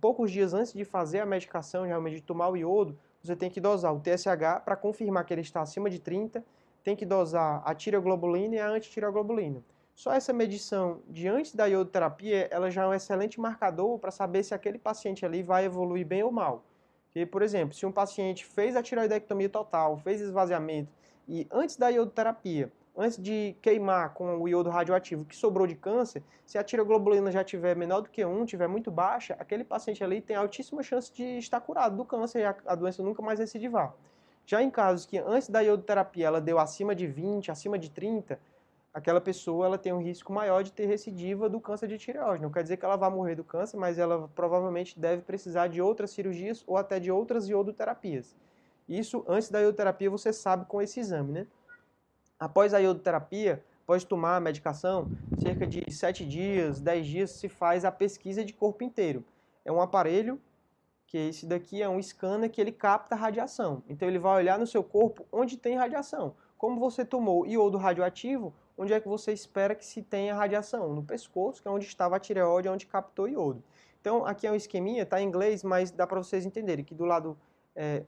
poucos 0.00 0.30
dias 0.30 0.54
antes 0.54 0.72
de 0.72 0.84
fazer 0.84 1.20
a 1.20 1.26
medicação, 1.26 1.84
realmente 1.84 2.16
de 2.16 2.22
tomar 2.22 2.48
o 2.48 2.56
iodo, 2.56 2.98
você 3.22 3.36
tem 3.36 3.50
que 3.50 3.60
dosar 3.60 3.94
o 3.94 4.00
TSH 4.00 4.62
para 4.64 4.76
confirmar 4.76 5.24
que 5.24 5.34
ele 5.34 5.40
está 5.40 5.60
acima 5.60 5.90
de 5.90 5.98
30, 5.98 6.44
tem 6.82 6.96
que 6.96 7.04
dosar 7.04 7.62
a 7.64 7.74
tireoglobulina 7.74 8.54
e 8.54 8.58
a 8.58 8.68
antitireoglobulina. 8.68 9.62
Só 9.94 10.12
essa 10.12 10.32
medição 10.32 11.00
de 11.08 11.26
antes 11.26 11.54
da 11.54 11.66
iodoterapia, 11.66 12.48
ela 12.50 12.70
já 12.70 12.82
é 12.82 12.86
um 12.86 12.94
excelente 12.94 13.40
marcador 13.40 13.98
para 13.98 14.10
saber 14.10 14.42
se 14.42 14.54
aquele 14.54 14.78
paciente 14.78 15.24
ali 15.24 15.42
vai 15.42 15.64
evoluir 15.64 16.06
bem 16.06 16.22
ou 16.22 16.30
mal. 16.30 16.64
E, 17.14 17.24
por 17.24 17.40
exemplo, 17.42 17.74
se 17.74 17.86
um 17.86 17.92
paciente 17.92 18.44
fez 18.44 18.76
a 18.76 18.82
tiroidectomia 18.82 19.48
total, 19.48 19.96
fez 19.96 20.20
esvaziamento 20.20 20.92
e 21.26 21.46
antes 21.50 21.76
da 21.76 21.88
iodoterapia 21.88 22.70
antes 22.96 23.20
de 23.20 23.56
queimar 23.60 24.14
com 24.14 24.38
o 24.38 24.48
iodo 24.48 24.70
radioativo 24.70 25.24
que 25.24 25.36
sobrou 25.36 25.66
de 25.66 25.74
câncer, 25.74 26.22
se 26.46 26.56
a 26.56 26.64
tiroglobulina 26.64 27.30
já 27.30 27.44
tiver 27.44 27.76
menor 27.76 28.00
do 28.00 28.08
que 28.08 28.24
1, 28.24 28.46
tiver 28.46 28.66
muito 28.66 28.90
baixa, 28.90 29.36
aquele 29.38 29.64
paciente 29.64 30.02
ali 30.02 30.20
tem 30.20 30.34
altíssima 30.34 30.82
chance 30.82 31.12
de 31.12 31.38
estar 31.38 31.60
curado 31.60 31.96
do 31.96 32.04
câncer 32.04 32.40
e 32.40 32.44
a, 32.44 32.56
a 32.66 32.74
doença 32.74 33.02
nunca 33.02 33.22
mais 33.22 33.38
recidivar. 33.38 33.94
Já 34.46 34.62
em 34.62 34.70
casos 34.70 35.04
que 35.04 35.18
antes 35.18 35.48
da 35.48 35.60
iodoterapia 35.60 36.26
ela 36.26 36.40
deu 36.40 36.58
acima 36.58 36.94
de 36.94 37.06
20, 37.06 37.50
acima 37.50 37.78
de 37.78 37.90
30, 37.90 38.38
aquela 38.94 39.20
pessoa 39.20 39.66
ela 39.66 39.76
tem 39.76 39.92
um 39.92 40.00
risco 40.00 40.32
maior 40.32 40.62
de 40.62 40.72
ter 40.72 40.86
recidiva 40.86 41.48
do 41.48 41.60
câncer 41.60 41.88
de 41.88 41.98
tireoide. 41.98 42.42
Não 42.42 42.50
quer 42.50 42.62
dizer 42.62 42.76
que 42.76 42.84
ela 42.84 42.96
vai 42.96 43.10
morrer 43.10 43.34
do 43.34 43.44
câncer, 43.44 43.76
mas 43.76 43.98
ela 43.98 44.30
provavelmente 44.34 44.98
deve 44.98 45.20
precisar 45.20 45.66
de 45.66 45.82
outras 45.82 46.12
cirurgias 46.12 46.64
ou 46.66 46.76
até 46.76 46.98
de 46.98 47.10
outras 47.10 47.48
iodoterapias. 47.48 48.34
Isso 48.88 49.24
antes 49.28 49.50
da 49.50 49.60
iodoterapia 49.60 50.08
você 50.08 50.32
sabe 50.32 50.64
com 50.66 50.80
esse 50.80 51.00
exame, 51.00 51.32
né? 51.32 51.46
Após 52.38 52.74
a 52.74 52.78
iodoterapia, 52.78 53.64
após 53.82 54.04
tomar 54.04 54.36
a 54.36 54.40
medicação, 54.40 55.08
cerca 55.38 55.66
de 55.66 55.90
7 55.90 56.26
dias, 56.26 56.80
10 56.80 57.06
dias, 57.06 57.30
se 57.30 57.48
faz 57.48 57.84
a 57.84 57.92
pesquisa 57.92 58.44
de 58.44 58.52
corpo 58.52 58.84
inteiro. 58.84 59.24
É 59.64 59.72
um 59.72 59.80
aparelho, 59.80 60.40
que 61.06 61.16
esse 61.16 61.46
daqui 61.46 61.82
é 61.82 61.88
um 61.88 62.02
scanner 62.02 62.50
que 62.50 62.60
ele 62.60 62.72
capta 62.72 63.14
radiação. 63.14 63.82
Então 63.88 64.08
ele 64.08 64.18
vai 64.18 64.36
olhar 64.36 64.58
no 64.58 64.66
seu 64.66 64.82
corpo 64.82 65.24
onde 65.30 65.56
tem 65.56 65.76
radiação. 65.76 66.34
Como 66.58 66.80
você 66.80 67.04
tomou 67.04 67.46
iodo 67.46 67.78
radioativo, 67.78 68.52
onde 68.76 68.92
é 68.92 69.00
que 69.00 69.08
você 69.08 69.32
espera 69.32 69.74
que 69.74 69.84
se 69.84 70.02
tenha 70.02 70.34
radiação? 70.34 70.92
No 70.92 71.02
pescoço, 71.02 71.62
que 71.62 71.68
é 71.68 71.70
onde 71.70 71.86
estava 71.86 72.16
a 72.16 72.20
tireoide, 72.20 72.68
onde 72.68 72.86
captou 72.86 73.28
iodo. 73.28 73.62
Então 74.00 74.26
aqui 74.26 74.46
é 74.46 74.50
um 74.50 74.54
esqueminha, 74.54 75.02
está 75.04 75.20
em 75.20 75.26
inglês, 75.26 75.62
mas 75.62 75.90
dá 75.90 76.06
para 76.06 76.18
vocês 76.18 76.44
entenderem 76.44 76.84
que 76.84 76.94
do 76.94 77.04
lado, 77.04 77.38
é, 77.74 78.02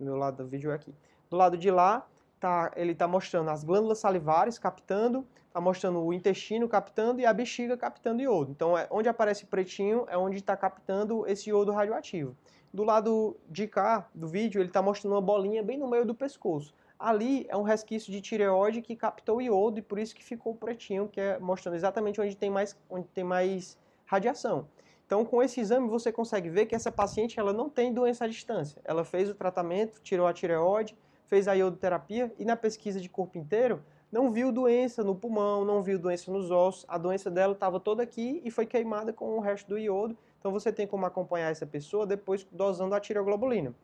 meu 0.00 0.16
lado 0.16 0.42
do 0.42 0.48
vídeo 0.48 0.70
é 0.70 0.74
aqui, 0.74 0.94
do 1.30 1.36
lado 1.36 1.56
de 1.56 1.70
lá 1.70 2.06
tá, 2.38 2.72
ele 2.76 2.92
está 2.92 3.06
mostrando 3.06 3.50
as 3.50 3.64
glândulas 3.64 3.98
salivares 3.98 4.58
captando, 4.58 5.26
está 5.46 5.60
mostrando 5.60 6.00
o 6.02 6.12
intestino 6.12 6.68
captando 6.68 7.20
e 7.20 7.26
a 7.26 7.32
bexiga 7.32 7.76
captando 7.76 8.22
iodo. 8.22 8.50
Então, 8.50 8.76
é, 8.76 8.86
onde 8.90 9.08
aparece 9.08 9.46
pretinho 9.46 10.04
é 10.08 10.16
onde 10.16 10.36
está 10.36 10.56
captando 10.56 11.26
esse 11.26 11.50
iodo 11.50 11.72
radioativo. 11.72 12.36
Do 12.72 12.84
lado 12.84 13.36
de 13.48 13.66
cá 13.66 14.08
do 14.14 14.28
vídeo, 14.28 14.60
ele 14.60 14.68
está 14.68 14.82
mostrando 14.82 15.14
uma 15.14 15.22
bolinha 15.22 15.62
bem 15.62 15.78
no 15.78 15.88
meio 15.88 16.04
do 16.04 16.14
pescoço. 16.14 16.74
Ali 16.98 17.46
é 17.48 17.56
um 17.56 17.62
resquício 17.62 18.12
de 18.12 18.20
tireoide 18.20 18.82
que 18.82 18.96
captou 18.96 19.40
iodo 19.40 19.78
e 19.78 19.82
por 19.82 19.98
isso 19.98 20.14
que 20.14 20.24
ficou 20.24 20.54
pretinho, 20.54 21.08
que 21.08 21.20
é 21.20 21.38
mostrando 21.38 21.76
exatamente 21.76 22.20
onde 22.20 22.36
tem 22.36 22.50
mais, 22.50 22.76
onde 22.90 23.08
tem 23.08 23.24
mais 23.24 23.78
radiação. 24.04 24.66
Então, 25.06 25.24
com 25.24 25.42
esse 25.42 25.58
exame, 25.58 25.88
você 25.88 26.12
consegue 26.12 26.50
ver 26.50 26.66
que 26.66 26.74
essa 26.74 26.92
paciente 26.92 27.40
ela 27.40 27.52
não 27.52 27.70
tem 27.70 27.94
doença 27.94 28.26
à 28.26 28.28
distância. 28.28 28.82
Ela 28.84 29.04
fez 29.04 29.30
o 29.30 29.34
tratamento, 29.34 30.02
tirou 30.02 30.26
a 30.26 30.34
tireoide, 30.34 30.94
fez 31.28 31.46
a 31.46 31.52
iodoterapia 31.52 32.32
e 32.38 32.44
na 32.44 32.56
pesquisa 32.56 33.00
de 33.00 33.08
corpo 33.08 33.38
inteiro 33.38 33.82
não 34.10 34.30
viu 34.30 34.50
doença 34.50 35.04
no 35.04 35.14
pulmão, 35.14 35.64
não 35.64 35.82
viu 35.82 35.98
doença 35.98 36.32
nos 36.32 36.50
ossos, 36.50 36.84
a 36.88 36.96
doença 36.96 37.30
dela 37.30 37.52
estava 37.52 37.78
toda 37.78 38.02
aqui 38.02 38.40
e 38.42 38.50
foi 38.50 38.64
queimada 38.64 39.12
com 39.12 39.36
o 39.36 39.40
resto 39.40 39.68
do 39.68 39.78
iodo. 39.78 40.16
Então 40.38 40.50
você 40.50 40.72
tem 40.72 40.86
como 40.86 41.04
acompanhar 41.04 41.50
essa 41.50 41.66
pessoa 41.66 42.06
depois 42.06 42.46
dosando 42.50 42.94
a 42.94 43.00
tireoglobulina. 43.00 43.74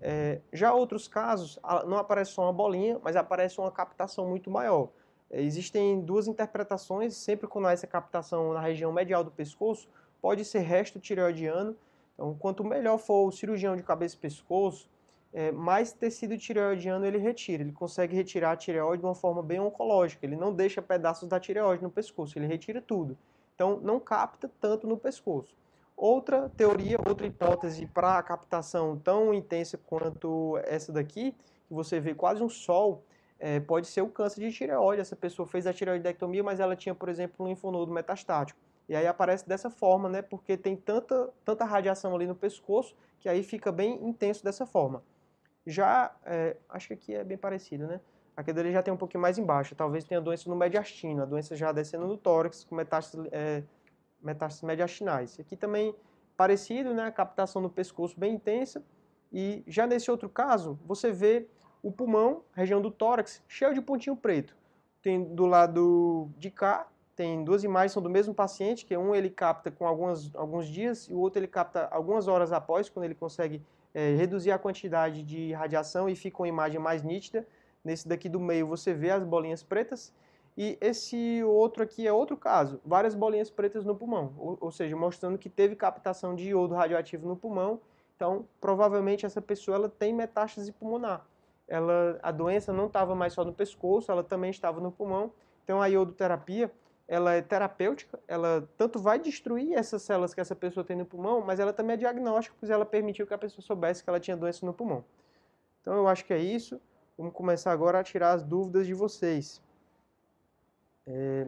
É, 0.00 0.40
já 0.52 0.74
outros 0.74 1.08
casos, 1.08 1.58
não 1.86 1.96
aparece 1.96 2.32
só 2.32 2.42
uma 2.42 2.52
bolinha, 2.52 3.00
mas 3.02 3.16
aparece 3.16 3.58
uma 3.58 3.70
captação 3.70 4.28
muito 4.28 4.50
maior. 4.50 4.90
É, 5.30 5.40
existem 5.40 6.00
duas 6.00 6.28
interpretações, 6.28 7.16
sempre 7.16 7.46
quando 7.46 7.68
há 7.68 7.72
essa 7.72 7.86
captação 7.86 8.52
na 8.52 8.60
região 8.60 8.92
medial 8.92 9.24
do 9.24 9.30
pescoço, 9.30 9.88
pode 10.20 10.44
ser 10.44 10.58
resto 10.58 11.00
tireoidiano. 11.00 11.74
Então, 12.14 12.34
quanto 12.34 12.62
melhor 12.62 12.98
for 12.98 13.26
o 13.26 13.32
cirurgião 13.32 13.74
de 13.74 13.82
cabeça 13.82 14.16
e 14.16 14.18
pescoço, 14.18 14.90
é, 15.32 15.50
mais 15.50 15.92
tecido 15.92 16.36
tireoidiano 16.36 17.06
ele 17.06 17.18
retira. 17.18 17.62
Ele 17.62 17.72
consegue 17.72 18.14
retirar 18.14 18.52
a 18.52 18.56
tireoide 18.56 19.00
de 19.00 19.06
uma 19.06 19.14
forma 19.14 19.42
bem 19.42 19.60
oncológica. 19.60 20.26
Ele 20.26 20.36
não 20.36 20.52
deixa 20.52 20.82
pedaços 20.82 21.28
da 21.28 21.40
tireoide 21.40 21.82
no 21.82 21.90
pescoço, 21.90 22.38
ele 22.38 22.46
retira 22.46 22.82
tudo. 22.82 23.16
Então, 23.54 23.80
não 23.82 23.98
capta 23.98 24.50
tanto 24.60 24.86
no 24.86 24.96
pescoço. 24.96 25.54
Outra 25.96 26.50
teoria, 26.56 26.98
outra 27.06 27.26
hipótese 27.26 27.86
para 27.86 28.18
a 28.18 28.22
captação 28.22 28.98
tão 28.98 29.32
intensa 29.32 29.78
quanto 29.78 30.58
essa 30.64 30.92
daqui, 30.92 31.32
que 31.32 31.74
você 31.74 32.00
vê 32.00 32.14
quase 32.14 32.42
um 32.42 32.48
sol, 32.48 33.04
é, 33.38 33.60
pode 33.60 33.86
ser 33.86 34.02
o 34.02 34.08
câncer 34.08 34.40
de 34.40 34.52
tireoide. 34.52 35.00
Essa 35.00 35.16
pessoa 35.16 35.46
fez 35.46 35.66
a 35.66 35.72
tireoidectomia, 35.72 36.42
mas 36.42 36.60
ela 36.60 36.76
tinha, 36.76 36.94
por 36.94 37.08
exemplo, 37.08 37.44
um 37.44 37.48
linfonodo 37.48 37.92
metastático. 37.92 38.58
E 38.88 38.96
aí 38.96 39.06
aparece 39.06 39.48
dessa 39.48 39.70
forma, 39.70 40.08
né? 40.08 40.22
Porque 40.22 40.56
tem 40.56 40.76
tanta, 40.76 41.30
tanta 41.44 41.64
radiação 41.64 42.14
ali 42.14 42.26
no 42.26 42.34
pescoço 42.34 42.94
que 43.20 43.28
aí 43.28 43.42
fica 43.42 43.70
bem 43.70 44.04
intenso 44.04 44.42
dessa 44.42 44.66
forma. 44.66 45.02
Já, 45.66 46.14
é, 46.24 46.56
acho 46.68 46.88
que 46.88 46.94
aqui 46.94 47.14
é 47.14 47.24
bem 47.24 47.38
parecido, 47.38 47.86
né? 47.86 48.00
Aqui 48.36 48.52
dele 48.52 48.72
já 48.72 48.82
tem 48.82 48.92
um 48.92 48.96
pouquinho 48.96 49.20
mais 49.20 49.38
embaixo. 49.38 49.74
Talvez 49.74 50.04
tenha 50.04 50.20
doença 50.20 50.48
no 50.48 50.56
mediastino, 50.56 51.22
a 51.22 51.26
doença 51.26 51.54
já 51.54 51.70
descendo 51.70 52.06
no 52.06 52.16
tórax, 52.16 52.64
com 52.64 52.74
metástases, 52.74 53.28
é, 53.30 53.62
metástases 54.22 54.62
mediastinais. 54.62 55.38
Aqui 55.38 55.56
também 55.56 55.94
parecido, 56.36 56.94
né? 56.94 57.04
A 57.04 57.12
captação 57.12 57.60
no 57.60 57.70
pescoço 57.70 58.18
bem 58.18 58.34
intensa. 58.34 58.82
E 59.32 59.62
já 59.66 59.86
nesse 59.86 60.10
outro 60.10 60.28
caso, 60.28 60.78
você 60.84 61.12
vê 61.12 61.46
o 61.82 61.90
pulmão, 61.90 62.42
região 62.54 62.80
do 62.80 62.90
tórax, 62.90 63.42
cheio 63.46 63.74
de 63.74 63.80
pontinho 63.80 64.16
preto. 64.16 64.56
Tem 65.02 65.22
do 65.22 65.46
lado 65.46 66.30
de 66.38 66.50
cá, 66.50 66.86
tem 67.16 67.44
duas 67.44 67.64
imagens, 67.64 67.92
são 67.92 68.02
do 68.02 68.10
mesmo 68.10 68.34
paciente, 68.34 68.86
que 68.86 68.96
um 68.96 69.14
ele 69.14 69.28
capta 69.28 69.70
com 69.70 69.86
algumas, 69.86 70.34
alguns 70.34 70.66
dias 70.66 71.08
e 71.08 71.14
o 71.14 71.18
outro 71.18 71.40
ele 71.40 71.48
capta 71.48 71.88
algumas 71.90 72.28
horas 72.28 72.52
após, 72.52 72.88
quando 72.88 73.04
ele 73.04 73.14
consegue 73.14 73.62
é, 73.94 74.14
reduzir 74.14 74.50
a 74.50 74.58
quantidade 74.58 75.22
de 75.22 75.52
radiação 75.52 76.08
e 76.08 76.16
fica 76.16 76.42
uma 76.42 76.48
imagem 76.48 76.80
mais 76.80 77.02
nítida. 77.02 77.46
Nesse 77.84 78.08
daqui 78.08 78.28
do 78.28 78.40
meio 78.40 78.66
você 78.66 78.92
vê 78.94 79.10
as 79.10 79.24
bolinhas 79.24 79.62
pretas. 79.62 80.12
E 80.56 80.76
esse 80.80 81.42
outro 81.44 81.82
aqui 81.82 82.06
é 82.06 82.12
outro 82.12 82.36
caso, 82.36 82.80
várias 82.84 83.14
bolinhas 83.14 83.50
pretas 83.50 83.86
no 83.86 83.96
pulmão, 83.96 84.34
ou, 84.36 84.58
ou 84.60 84.70
seja, 84.70 84.94
mostrando 84.94 85.38
que 85.38 85.48
teve 85.48 85.74
captação 85.74 86.34
de 86.34 86.50
iodo 86.50 86.74
radioativo 86.74 87.26
no 87.26 87.36
pulmão. 87.36 87.80
Então, 88.16 88.46
provavelmente 88.60 89.24
essa 89.24 89.40
pessoa 89.40 89.76
ela 89.76 89.88
tem 89.88 90.12
metástase 90.12 90.70
pulmonar 90.70 91.26
ela, 91.72 92.18
a 92.22 92.30
doença 92.30 92.70
não 92.70 92.86
estava 92.86 93.14
mais 93.14 93.32
só 93.32 93.44
no 93.44 93.52
pescoço, 93.52 94.12
ela 94.12 94.22
também 94.22 94.50
estava 94.50 94.78
no 94.78 94.92
pulmão. 94.92 95.32
Então 95.64 95.80
a 95.80 95.86
iodoterapia, 95.86 96.70
ela 97.12 97.34
é 97.34 97.42
terapêutica, 97.42 98.18
ela 98.26 98.66
tanto 98.78 98.98
vai 98.98 99.18
destruir 99.18 99.74
essas 99.74 100.00
células 100.00 100.32
que 100.32 100.40
essa 100.40 100.56
pessoa 100.56 100.82
tem 100.82 100.96
no 100.96 101.04
pulmão, 101.04 101.42
mas 101.42 101.60
ela 101.60 101.70
também 101.70 101.92
é 101.92 101.96
diagnóstica, 101.98 102.56
pois 102.58 102.70
ela 102.70 102.86
permitiu 102.86 103.26
que 103.26 103.34
a 103.34 103.38
pessoa 103.38 103.62
soubesse 103.62 104.02
que 104.02 104.08
ela 104.08 104.18
tinha 104.18 104.34
doença 104.34 104.64
no 104.64 104.72
pulmão. 104.72 105.04
Então 105.82 105.92
eu 105.92 106.08
acho 106.08 106.24
que 106.24 106.32
é 106.32 106.38
isso. 106.38 106.80
Vamos 107.18 107.34
começar 107.34 107.70
agora 107.70 108.00
a 108.00 108.02
tirar 108.02 108.32
as 108.32 108.42
dúvidas 108.42 108.86
de 108.86 108.94
vocês. 108.94 109.60
É... 111.06 111.46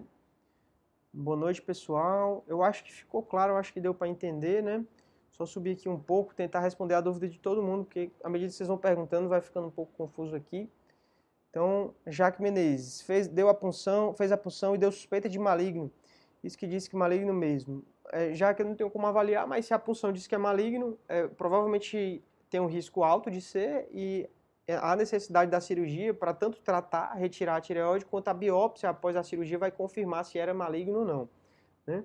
Boa 1.11 1.37
noite, 1.37 1.63
pessoal. 1.63 2.45
Eu 2.47 2.63
acho 2.63 2.85
que 2.85 2.93
ficou 2.93 3.23
claro, 3.23 3.55
eu 3.55 3.57
acho 3.57 3.73
que 3.73 3.81
deu 3.81 3.95
para 3.95 4.07
entender, 4.07 4.63
né? 4.63 4.85
Só 5.33 5.47
subir 5.47 5.71
aqui 5.71 5.89
um 5.89 5.99
pouco, 5.99 6.35
tentar 6.35 6.61
responder 6.61 6.93
a 6.93 7.01
dúvida 7.01 7.27
de 7.27 7.39
todo 7.39 7.63
mundo, 7.63 7.87
porque 7.87 8.11
à 8.23 8.29
medida 8.29 8.51
que 8.51 8.55
vocês 8.55 8.69
vão 8.69 8.77
perguntando, 8.77 9.31
vai 9.31 9.41
ficando 9.41 9.69
um 9.69 9.71
pouco 9.71 9.93
confuso 9.97 10.37
aqui. 10.37 10.69
Então, 11.55 11.95
Jaque 12.05 12.43
Menezes 12.43 13.03
fez, 13.03 13.29
deu 13.29 13.49
a 13.49 13.55
punção, 13.55 14.13
fez 14.13 14.33
a 14.33 14.37
punção 14.37 14.75
e 14.75 14.79
deu 14.79 14.91
suspeita 14.91 15.29
de 15.29 15.39
maligno. 15.39 15.89
Isso 16.43 16.59
que 16.59 16.67
disse 16.67 16.91
que 16.91 16.97
maligno 16.97 17.33
mesmo. 17.33 17.85
É, 18.11 18.35
já 18.35 18.53
que 18.53 18.61
eu 18.61 18.67
não 18.67 18.75
tenho 18.75 18.91
como 18.91 19.07
avaliar, 19.07 19.47
mas 19.47 19.65
se 19.65 19.73
a 19.73 19.79
punção 19.79 20.13
diz 20.13 20.27
que 20.27 20.35
é 20.35 20.39
maligno, 20.39 20.99
é, 21.09 21.29
provavelmente 21.29 22.25
tem 22.51 22.59
um 22.59 22.67
risco 22.67 23.05
alto 23.05 23.31
de 23.31 23.41
ser 23.41 23.87
e 23.93 24.29
há 24.69 24.97
necessidade 24.97 25.49
da 25.49 25.61
cirurgia 25.61 26.13
para 26.13 26.35
tanto 26.35 26.61
tratar, 26.61 27.15
retirar 27.15 27.55
a 27.55 27.61
tireoide, 27.61 28.05
quanto 28.05 28.27
a 28.27 28.35
biópsia 28.35 28.91
após 28.91 29.15
a 29.15 29.23
cirurgia 29.23 29.57
vai 29.57 29.71
confirmar 29.71 30.25
se 30.25 30.37
era 30.37 30.53
maligno 30.53 30.99
ou 30.99 31.05
não. 31.05 31.29
Né? 31.87 32.05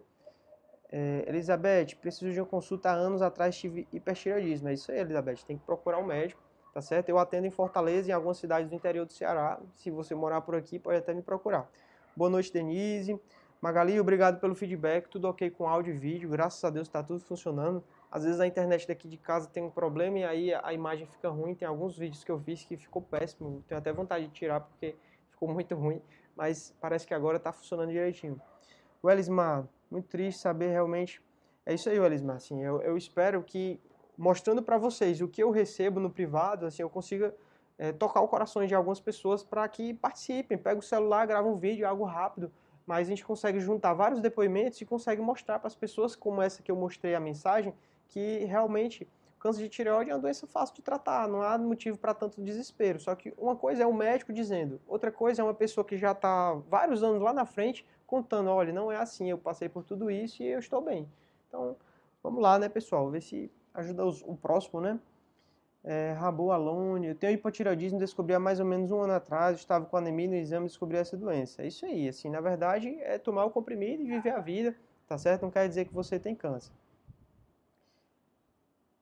É, 0.92 1.26
Elizabeth, 1.28 1.96
preciso 2.00 2.32
de 2.32 2.40
uma 2.40 2.46
consulta 2.46 2.92
há 2.92 2.94
anos 2.94 3.24
atrás, 3.24 3.58
tive 3.58 3.88
hipertireoidismo. 3.92 4.70
É 4.70 4.74
isso 4.74 4.92
aí, 4.92 5.00
Elizabeth, 5.00 5.38
tem 5.48 5.58
que 5.58 5.66
procurar 5.66 5.98
um 5.98 6.06
médico, 6.06 6.40
tá 6.80 6.82
certo? 6.82 7.10
Eu 7.10 7.20
atendo 7.20 7.46
em 7.46 7.52
Fortaleza 7.52 8.10
em 8.10 8.14
algumas 8.14 8.38
cidades 8.38 8.70
do 8.70 8.74
interior 8.74 9.06
do 9.06 9.12
Ceará. 9.12 9.60
Se 9.76 9.92
você 9.92 10.16
morar 10.16 10.40
por 10.40 10.56
aqui, 10.56 10.80
pode 10.80 10.98
até 10.98 11.14
me 11.14 11.22
procurar. 11.22 11.70
Boa 12.16 12.30
noite, 12.30 12.54
Denise. 12.54 13.20
Magali, 13.62 14.00
obrigado 14.00 14.40
pelo 14.40 14.56
feedback, 14.56 15.10
tudo 15.10 15.28
ok 15.28 15.50
com 15.50 15.68
áudio 15.68 15.94
e 15.94 15.98
vídeo, 15.98 16.30
graças 16.30 16.64
a 16.64 16.70
Deus 16.70 16.88
está 16.88 17.04
tudo 17.04 17.20
funcionando. 17.20 17.84
Às 18.10 18.24
vezes 18.24 18.40
a 18.40 18.48
internet 18.48 18.88
daqui 18.88 19.10
de 19.10 19.18
casa 19.18 19.50
tem 19.50 19.62
um 19.62 19.70
problema 19.70 20.20
e 20.20 20.24
aí 20.24 20.54
a 20.54 20.72
imagem 20.72 21.06
fica 21.06 21.28
ruim. 21.28 21.54
Tem 21.54 21.68
alguns 21.68 21.98
vídeos 21.98 22.24
que 22.24 22.32
eu 22.32 22.40
fiz 22.40 22.64
que 22.64 22.78
ficou 22.78 23.02
péssimo, 23.02 23.62
tenho 23.68 23.78
até 23.78 23.92
vontade 23.92 24.28
de 24.28 24.32
tirar 24.32 24.62
porque 24.62 24.96
ficou 25.30 25.50
muito 25.50 25.76
ruim, 25.76 26.02
mas 26.34 26.74
parece 26.80 27.06
que 27.06 27.14
agora 27.14 27.36
está 27.36 27.52
funcionando 27.52 27.92
direitinho. 27.92 28.42
O 29.04 29.10
Elismar, 29.10 29.68
muito 29.92 30.08
triste 30.08 30.40
saber 30.40 30.70
realmente. 30.70 31.22
É 31.66 31.74
isso 31.74 31.90
aí, 31.90 31.98
Elismar. 31.98 32.38
Assim, 32.38 32.64
eu, 32.64 32.82
eu 32.82 32.96
espero 32.96 33.44
que, 33.44 33.78
mostrando 34.20 34.62
para 34.62 34.78
vocês 34.78 35.22
o 35.22 35.30
que 35.30 35.42
eu 35.42 35.50
recebo 35.50 35.98
no 35.98 36.10
privado, 36.10 36.66
assim, 36.66 36.82
eu 36.82 36.90
consiga 36.90 37.34
é, 37.78 37.94
tocar 37.94 38.20
o 38.20 38.28
coração 38.28 38.66
de 38.68 38.76
algumas 38.76 39.00
pessoas 39.00 39.42
para 39.42 39.66
que 39.70 39.94
participem. 39.94 40.58
Pega 40.58 40.78
o 40.78 40.84
celular, 40.84 41.26
grava 41.26 41.48
um 41.48 41.56
vídeo, 41.56 41.88
algo 41.88 42.04
rápido, 42.04 42.52
mas 42.86 43.08
a 43.08 43.10
gente 43.10 43.24
consegue 43.24 43.62
juntar 43.62 43.94
vários 43.94 44.20
depoimentos 44.20 44.82
e 44.82 44.86
consegue 44.86 45.22
mostrar 45.22 45.58
para 45.58 45.68
as 45.68 45.76
pessoas, 45.76 46.18
como 46.18 46.42
essa 46.42 46.62
que 46.62 46.70
eu 46.70 46.76
mostrei 46.76 47.16
a 47.16 47.20
mensagem, 47.20 47.74
que 48.10 48.40
realmente 48.44 49.08
câncer 49.40 49.62
de 49.62 49.70
tireoide 49.70 50.12
é 50.12 50.14
uma 50.14 50.20
doença 50.20 50.46
fácil 50.46 50.76
de 50.76 50.82
tratar, 50.82 51.26
não 51.30 51.42
há 51.42 51.58
motivo 51.58 51.98
para 51.98 52.14
tanto 52.14 52.42
desespero. 52.42 53.00
Só 53.00 53.16
que 53.16 53.34
uma 53.38 53.56
coisa 53.56 53.84
é 53.84 53.88
o 53.88 53.94
médico 53.94 54.34
dizendo, 54.34 54.82
outra 54.86 55.14
coisa 55.14 55.42
é 55.42 55.46
uma 55.46 55.54
pessoa 55.54 55.86
que 55.86 55.96
já 55.96 56.12
está 56.12 56.56
vários 56.68 57.02
anos 57.04 57.22
lá 57.22 57.32
na 57.32 57.46
frente 57.46 57.86
contando, 58.06 58.50
olha, 58.50 58.74
não 58.74 58.92
é 58.92 58.98
assim, 58.98 59.30
eu 59.30 59.38
passei 59.38 59.70
por 59.70 59.86
tudo 59.86 60.12
isso 60.12 60.44
e 60.44 60.48
eu 60.48 60.60
estou 60.60 60.82
bem. 60.82 61.08
Então, 61.48 61.78
vamos 62.22 62.42
lá, 62.42 62.60
né, 62.60 62.68
pessoal, 62.68 63.10
ver 63.10 63.22
se 63.22 63.50
ajuda 63.74 64.06
os, 64.06 64.22
o 64.22 64.36
próximo, 64.36 64.82
né? 64.82 65.00
É, 65.84 66.12
Rabu 66.12 66.52
Alone, 66.52 67.08
eu 67.08 67.16
tenho 67.16 67.34
hipotireoidismo, 67.34 68.00
descobri 68.00 68.34
há 68.34 68.40
mais 68.40 68.60
ou 68.60 68.66
menos 68.66 68.92
um 68.92 69.02
ano 69.02 69.14
atrás, 69.14 69.58
estava 69.58 69.86
com 69.86 69.96
anemia 69.96 70.28
no 70.28 70.36
exame 70.36 70.66
e 70.66 70.70
descobri 70.70 70.98
essa 70.98 71.16
doença. 71.16 71.62
É 71.62 71.68
isso 71.68 71.86
aí, 71.86 72.08
assim, 72.10 72.30
na 72.30 72.42
verdade, 72.42 72.90
é 73.02 73.18
tomar 73.18 73.46
o 73.46 73.50
comprimido 73.50 74.04
e 74.04 74.08
viver 74.08 74.32
a 74.32 74.40
vida, 74.40 74.76
tá 75.08 75.18
certo? 75.18 75.44
Não 75.44 75.52
quer 75.52 75.68
dizer 75.68 75.86
que 75.86 75.94
você 75.94 76.20
tem 76.20 76.36
câncer. 76.36 76.74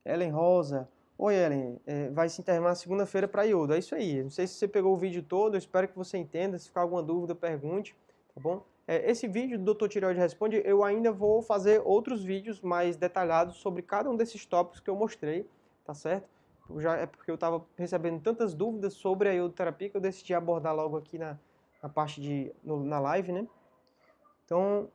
Ellen 0.05 0.31
Rosa, 0.31 0.87
Oi, 1.19 1.33
Ellen, 1.33 1.81
é, 1.87 2.11
vai 2.11 2.29
se 2.29 2.39
internar 2.39 2.75
segunda-feira 2.75 3.27
para 3.27 3.43
iodo. 3.43 3.73
É 3.73 3.79
isso 3.79 3.95
aí. 3.95 4.21
Não 4.21 4.29
sei 4.29 4.45
se 4.45 4.53
você 4.53 4.67
pegou 4.67 4.93
o 4.93 4.97
vídeo 4.97 5.23
todo, 5.23 5.55
eu 5.55 5.57
espero 5.57 5.87
que 5.87 5.97
você 5.97 6.15
entenda. 6.15 6.59
Se 6.59 6.67
ficar 6.67 6.81
alguma 6.81 7.01
dúvida, 7.01 7.33
pergunte, 7.33 7.95
tá 8.35 8.39
bom? 8.39 8.63
É, 8.87 9.11
esse 9.11 9.27
vídeo 9.27 9.59
do 9.59 9.73
Dr. 9.73 9.89
Tireoide 9.89 10.19
Responde, 10.19 10.61
eu 10.63 10.81
ainda 10.81 11.11
vou 11.11 11.41
fazer 11.41 11.81
outros 11.83 12.23
vídeos 12.23 12.61
mais 12.61 12.95
detalhados 12.95 13.57
sobre 13.57 13.81
cada 13.81 14.09
um 14.09 14.15
desses 14.15 14.45
tópicos 14.45 14.79
que 14.79 14.89
eu 14.89 14.95
mostrei, 14.95 15.45
tá 15.83 15.93
certo? 15.93 16.29
Já 16.77 16.95
é 16.95 17.05
porque 17.05 17.29
eu 17.29 17.35
estava 17.35 17.65
recebendo 17.77 18.21
tantas 18.21 18.53
dúvidas 18.53 18.93
sobre 18.93 19.27
a 19.27 19.33
iodoterapia 19.33 19.89
que 19.89 19.97
eu 19.97 20.01
decidi 20.01 20.33
abordar 20.33 20.73
logo 20.73 20.95
aqui 20.95 21.17
na, 21.17 21.37
na 21.83 21.89
parte 21.89 22.21
de 22.21 22.53
no, 22.63 22.81
na 22.81 22.99
live, 22.99 23.33
né? 23.33 23.47
Então, 24.45 24.89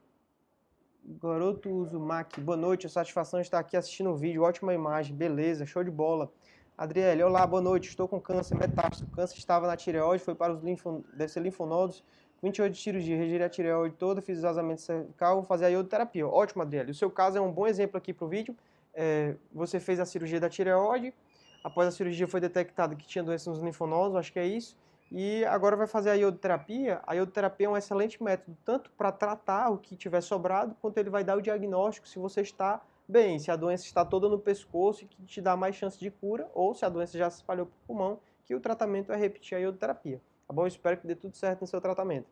Garoto 1.05 1.69
Uzumaki, 1.69 2.41
boa 2.41 2.57
noite, 2.57 2.87
a 2.87 2.91
satisfação 2.91 3.41
de 3.41 3.47
estar 3.47 3.59
aqui 3.59 3.77
assistindo 3.77 4.11
o 4.11 4.17
vídeo, 4.17 4.43
ótima 4.43 4.73
imagem, 4.73 5.15
beleza, 5.15 5.67
show 5.67 5.85
de 5.85 5.91
bola. 5.91 6.33
Adriele, 6.77 7.23
olá, 7.23 7.47
boa 7.47 7.61
noite, 7.61 7.89
estou 7.89 8.09
com 8.09 8.19
câncer 8.19 8.57
metástase, 8.57 9.05
o 9.05 9.09
câncer 9.09 9.37
estava 9.37 9.67
na 9.67 9.77
tireoide, 9.77 10.25
foi 10.25 10.35
para 10.35 10.55
os 10.55 10.61
deve 10.61 11.29
ser 11.29 11.41
linfonodos, 11.41 12.03
28 12.43 12.73
de 12.73 12.81
cirurgia, 12.81 13.17
retirei 13.17 13.47
a 13.47 13.49
tireoide 13.49 13.95
toda, 13.97 14.21
fiz 14.21 14.43
vazamento 14.43 14.81
cervical, 14.81 15.37
vou 15.37 15.45
fazer 15.45 15.67
a 15.67 15.69
iodoterapia. 15.69 16.27
Ótimo, 16.27 16.63
Adriele. 16.63 16.91
O 16.91 16.95
seu 16.95 17.09
caso 17.09 17.39
é 17.39 17.41
um 17.41 17.53
bom 17.53 17.67
exemplo 17.69 17.97
aqui 17.97 18.13
para 18.13 18.25
o 18.25 18.29
vídeo. 18.29 18.57
É, 18.93 19.37
você 19.53 19.79
fez 19.79 20.01
a 20.01 20.05
cirurgia 20.05 20.41
da 20.41 20.51
tireoide, 20.51 21.15
após 21.63 21.87
a 21.87 21.91
cirurgia 21.93 22.27
foi 22.27 22.41
detectado 22.41 22.97
que 22.97 23.07
tinha 23.07 23.23
doença 23.23 23.49
nos 23.49 23.61
linfonodos, 23.61 24.17
acho 24.17 24.33
que 24.33 24.39
é 24.39 24.47
isso, 24.47 24.77
e 25.11 25.45
agora 25.45 25.77
vai 25.77 25.87
fazer 25.87 26.11
a 26.11 26.15
iodoterapia. 26.15 27.01
A 27.07 27.15
iodoterapia 27.15 27.67
é 27.69 27.71
um 27.71 27.77
excelente 27.77 28.23
método, 28.23 28.57
tanto 28.65 28.91
para 28.91 29.13
tratar 29.13 29.71
o 29.71 29.79
que 29.79 29.97
tiver 29.97 30.21
sobrado, 30.21 30.77
quanto 30.81 30.99
ele 30.99 31.11
vai 31.11 31.23
dar 31.23 31.39
o 31.39 31.41
diagnóstico 31.41 32.09
se 32.09 32.19
você 32.19 32.41
está 32.41 32.83
bem, 33.09 33.39
se 33.39 33.51
a 33.51 33.57
doença 33.57 33.85
está 33.85 34.05
toda 34.05 34.29
no 34.29 34.39
pescoço 34.39 35.05
e 35.05 35.07
que 35.07 35.23
te 35.23 35.41
dá 35.41 35.57
mais 35.57 35.77
chance 35.77 35.99
de 35.99 36.11
cura, 36.11 36.51
ou 36.55 36.75
se 36.75 36.85
a 36.85 36.89
doença 36.89 37.17
já 37.17 37.31
se 37.31 37.37
espalhou 37.37 37.67
para 37.67 37.75
o 37.75 37.87
pulmão, 37.87 38.19
que 38.45 38.55
o 38.55 38.61
tratamento 38.61 39.13
é 39.13 39.17
repetir 39.17 39.57
a 39.57 39.61
iodoterapia. 39.61 40.21
Tá 40.47 40.55
bom? 40.55 40.63
Eu 40.63 40.69
espero 40.69 40.97
que 40.99 41.07
dê 41.07 41.15
tudo 41.15 41.37
certo 41.37 41.63
no 41.63 41.67
seu 41.67 41.81
tratamento. 41.81 42.27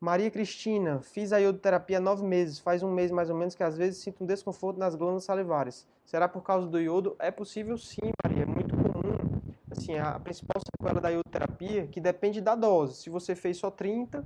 Maria 0.00 0.30
Cristina, 0.30 1.02
fiz 1.02 1.30
a 1.30 1.36
iodoterapia 1.36 1.98
há 1.98 2.00
nove 2.00 2.24
meses, 2.24 2.58
faz 2.58 2.82
um 2.82 2.90
mês 2.90 3.10
mais 3.10 3.28
ou 3.28 3.36
menos, 3.36 3.54
que 3.54 3.62
às 3.62 3.76
vezes 3.76 4.02
sinto 4.02 4.24
um 4.24 4.26
desconforto 4.26 4.78
nas 4.78 4.94
glândulas 4.94 5.24
salivares. 5.24 5.86
Será 6.06 6.26
por 6.26 6.42
causa 6.42 6.66
do 6.66 6.80
iodo? 6.80 7.14
É 7.18 7.30
possível 7.30 7.76
sim, 7.76 8.10
Maria, 8.24 8.44
é 8.44 8.46
muito 8.46 8.74
comum. 8.74 9.42
Assim, 9.70 9.98
a 9.98 10.18
principal 10.18 10.60
sequela 10.64 11.02
da 11.02 11.10
iodoterapia, 11.10 11.86
que 11.86 12.00
depende 12.00 12.40
da 12.40 12.54
dose. 12.54 12.96
Se 12.96 13.10
você 13.10 13.34
fez 13.34 13.58
só 13.58 13.70
30, 13.70 14.24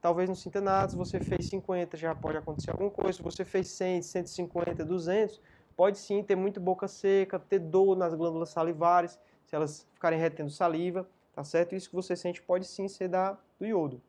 talvez 0.00 0.28
não 0.28 0.36
sinta 0.36 0.60
nada. 0.60 0.90
Se 0.90 0.96
você 0.96 1.18
fez 1.18 1.48
50, 1.48 1.96
já 1.96 2.14
pode 2.14 2.38
acontecer 2.38 2.70
alguma 2.70 2.90
coisa. 2.90 3.14
Se 3.14 3.22
você 3.22 3.44
fez 3.44 3.66
100, 3.66 4.02
150, 4.02 4.84
200, 4.84 5.40
pode 5.76 5.98
sim 5.98 6.22
ter 6.22 6.36
muito 6.36 6.60
boca 6.60 6.86
seca, 6.86 7.36
ter 7.36 7.58
dor 7.58 7.96
nas 7.96 8.14
glândulas 8.14 8.50
salivares, 8.50 9.18
se 9.44 9.56
elas 9.56 9.84
ficarem 9.92 10.20
retendo 10.20 10.50
saliva, 10.50 11.04
tá 11.36 11.44
certo? 11.44 11.74
Isso 11.74 11.90
que 11.90 11.94
você 11.94 12.16
sente 12.16 12.40
pode 12.40 12.66
sim 12.66 12.88
ser 12.88 13.08
da, 13.08 13.38
do 13.58 13.66
iodo. 13.66 14.00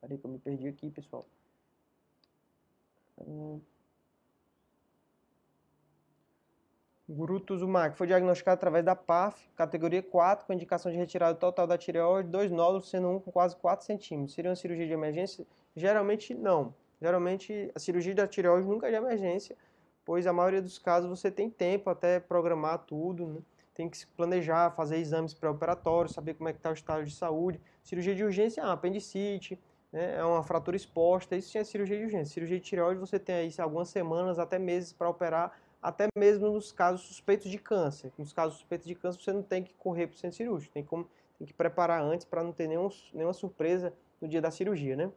Peraí 0.00 0.16
que 0.16 0.24
eu 0.24 0.30
me 0.30 0.38
perdi 0.38 0.66
aqui, 0.66 0.90
pessoal. 0.90 1.26
Hum. 3.20 3.60
Guru 7.06 7.38
Tuzumaki 7.38 7.98
foi 7.98 8.06
diagnosticado 8.06 8.54
através 8.54 8.82
da 8.82 8.96
PAF, 8.96 9.46
categoria 9.54 10.02
4, 10.02 10.46
com 10.46 10.52
indicação 10.54 10.90
de 10.90 10.96
retirada 10.96 11.38
total 11.38 11.66
da 11.66 11.76
tireoide, 11.76 12.30
dois 12.30 12.50
nódulos, 12.50 12.88
sendo 12.88 13.08
um 13.08 13.20
com 13.20 13.30
quase 13.30 13.54
4 13.56 13.84
centímetros. 13.84 14.34
Seria 14.34 14.50
uma 14.50 14.56
cirurgia 14.56 14.86
de 14.86 14.92
emergência? 14.94 15.46
Geralmente 15.76 16.34
não. 16.34 16.74
Geralmente 17.02 17.70
a 17.74 17.78
cirurgia 17.78 18.14
da 18.14 18.26
tireoide 18.26 18.66
nunca 18.66 18.86
é 18.86 18.90
de 18.90 18.96
emergência, 18.96 19.54
pois 20.06 20.26
a 20.26 20.32
maioria 20.32 20.62
dos 20.62 20.78
casos 20.78 21.10
você 21.10 21.30
tem 21.30 21.50
tempo 21.50 21.90
até 21.90 22.18
programar 22.18 22.78
tudo, 22.78 23.26
né? 23.26 23.40
Tem 23.74 23.88
que 23.88 23.96
se 23.96 24.06
planejar, 24.06 24.70
fazer 24.70 24.98
exames 24.98 25.34
pré-operatórios, 25.34 26.14
saber 26.14 26.34
como 26.34 26.48
é 26.48 26.52
que 26.52 26.58
está 26.58 26.70
o 26.70 26.74
estado 26.74 27.04
de 27.04 27.14
saúde. 27.14 27.60
Cirurgia 27.82 28.14
de 28.14 28.24
urgência, 28.24 28.62
ah, 28.62 28.72
apendicite, 28.72 29.58
né, 29.92 30.16
é 30.16 30.24
uma 30.24 30.42
fratura 30.42 30.76
exposta, 30.76 31.36
isso 31.36 31.56
é 31.56 31.64
cirurgia 31.64 31.98
de 31.98 32.04
urgência. 32.04 32.34
Cirurgia 32.34 32.58
de 32.58 32.64
tireoide 32.64 33.00
você 33.00 33.18
tem 33.18 33.34
aí 33.34 33.52
algumas 33.58 33.88
semanas, 33.88 34.38
até 34.38 34.58
meses 34.58 34.92
para 34.92 35.08
operar, 35.08 35.58
até 35.80 36.06
mesmo 36.16 36.50
nos 36.50 36.70
casos 36.70 37.02
suspeitos 37.02 37.50
de 37.50 37.58
câncer. 37.58 38.12
Nos 38.18 38.32
casos 38.32 38.58
suspeitos 38.58 38.86
de 38.86 38.94
câncer 38.94 39.20
você 39.20 39.32
não 39.32 39.42
tem 39.42 39.62
que 39.62 39.74
correr 39.74 40.06
para 40.06 40.14
o 40.14 40.18
centro 40.18 40.36
cirúrgico, 40.36 40.72
tem, 40.72 40.84
como, 40.84 41.08
tem 41.38 41.46
que 41.46 41.54
preparar 41.54 42.02
antes 42.02 42.24
para 42.24 42.42
não 42.42 42.52
ter 42.52 42.68
nenhum, 42.68 42.88
nenhuma 43.12 43.32
surpresa 43.32 43.92
no 44.20 44.28
dia 44.28 44.40
da 44.40 44.50
cirurgia, 44.50 44.96
né? 44.96 45.10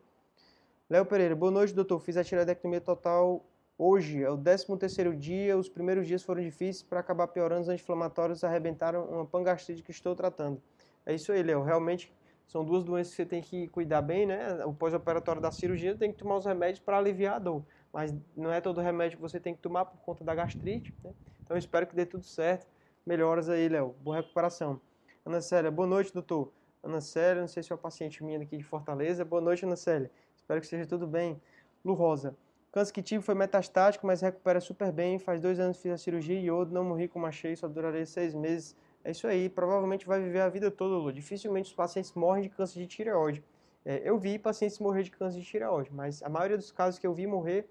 Léo 0.90 1.06
Pereira, 1.06 1.36
boa 1.36 1.52
noite, 1.52 1.74
doutor. 1.74 2.00
Fiz 2.00 2.16
a 2.16 2.24
tireoidectomia 2.24 2.80
total 2.80 3.44
hoje, 3.78 4.24
é 4.24 4.30
o 4.30 4.38
13 4.38 4.78
terceiro 4.78 5.16
dia, 5.16 5.58
os 5.58 5.70
primeiros 5.70 6.08
dias 6.08 6.24
foram 6.24 6.42
difíceis 6.42 6.84
para 6.84 7.00
acabar 7.00 7.28
piorando, 7.28 7.62
os 7.62 7.70
anti-inflamatórios 7.70 8.44
arrebentaram 8.44 9.06
uma 9.06 9.26
pangastrite 9.26 9.84
que 9.84 9.92
estou 9.92 10.16
tratando. 10.16 10.62
É 11.06 11.14
isso 11.14 11.32
aí, 11.32 11.44
Léo. 11.44 11.62
Realmente 11.62 12.14
são 12.48 12.64
duas 12.64 12.84
doenças 12.84 13.12
que 13.12 13.18
você 13.18 13.26
tem 13.26 13.42
que 13.42 13.68
cuidar 13.68 14.02
bem, 14.02 14.26
né? 14.26 14.64
O 14.66 14.74
pós-operatório 14.74 15.42
da 15.42 15.52
cirurgia 15.52 15.96
tem 15.96 16.12
que 16.12 16.18
tomar 16.18 16.38
os 16.38 16.46
remédios 16.46 16.80
para 16.80 16.98
aliviar 16.98 17.36
a 17.36 17.40
dor, 17.40 17.66
mas 17.92 18.14
não 18.36 18.52
é 18.52 18.62
todo 18.62 18.82
remédio 18.82 19.18
que 19.18 19.22
você 19.22 19.40
tem 19.40 19.54
que 19.54 19.62
tomar 19.62 19.86
por 19.86 20.00
conta 20.00 20.24
da 20.24 20.34
gastrite, 20.34 20.94
né? 21.04 21.14
Então 21.44 21.56
espero 21.58 21.86
que 21.86 21.96
dê 21.96 22.06
tudo 22.06 22.24
certo. 22.24 22.68
Melhoras 23.06 23.50
aí, 23.50 23.70
Léo. 23.70 23.96
Boa 24.02 24.18
recuperação. 24.18 24.82
Ana 25.24 25.42
Célia, 25.42 25.70
boa 25.70 25.88
noite, 25.88 26.12
doutor. 26.12 26.52
Ana 26.82 27.02
Célia, 27.02 27.42
não 27.42 27.48
sei 27.48 27.62
se 27.64 27.72
é 27.72 27.76
o 27.76 27.78
paciente 27.78 28.24
minha 28.24 28.40
aqui 28.40 28.58
de 28.58 28.64
Fortaleza. 28.64 29.24
Boa 29.26 29.42
noite, 29.42 29.66
Ana 29.66 29.76
Célia. 29.76 30.10
Espero 30.36 30.60
que 30.60 30.66
esteja 30.66 30.88
tudo 30.88 31.08
bem. 31.08 31.42
Lu 31.84 31.94
Rosa, 31.94 32.36
câncer 32.76 32.94
que 32.94 33.02
tive 33.02 33.24
foi 33.24 33.34
metastático, 33.34 34.06
mas 34.06 34.22
recupera 34.22 34.60
super 34.60 34.92
bem. 34.92 35.18
Faz 35.18 35.42
dois 35.42 35.60
anos 35.60 35.82
fiz 35.82 35.92
a 35.92 35.98
cirurgia 35.98 36.40
e 36.40 36.46
iodo, 36.46 36.74
não 36.74 36.84
morri 36.84 37.08
como 37.08 37.26
achei, 37.26 37.56
só 37.56 37.68
durarei 37.68 38.06
seis 38.06 38.36
meses 38.36 38.76
é 39.06 39.12
isso 39.12 39.28
aí, 39.28 39.48
provavelmente 39.48 40.08
vai 40.08 40.20
viver 40.20 40.42
a 40.42 40.50
vida 40.50 40.72
toda, 40.72 40.96
Lu. 40.96 41.14
Dificilmente 41.14 41.70
os 41.70 41.76
pacientes 41.76 42.12
morrem 42.14 42.42
de 42.42 42.50
câncer 42.50 42.80
de 42.80 42.88
tireoide. 42.88 43.44
É, 43.86 44.02
eu 44.04 44.18
vi 44.18 44.40
pacientes 44.40 44.80
morrer 44.80 45.04
de 45.04 45.12
câncer 45.12 45.40
de 45.42 45.46
tireoide, 45.46 45.94
mas 45.94 46.24
a 46.24 46.28
maioria 46.28 46.58
dos 46.58 46.72
casos 46.72 47.00
que 47.00 47.06
eu 47.06 47.14
vi 47.14 47.28
morrer, 47.28 47.70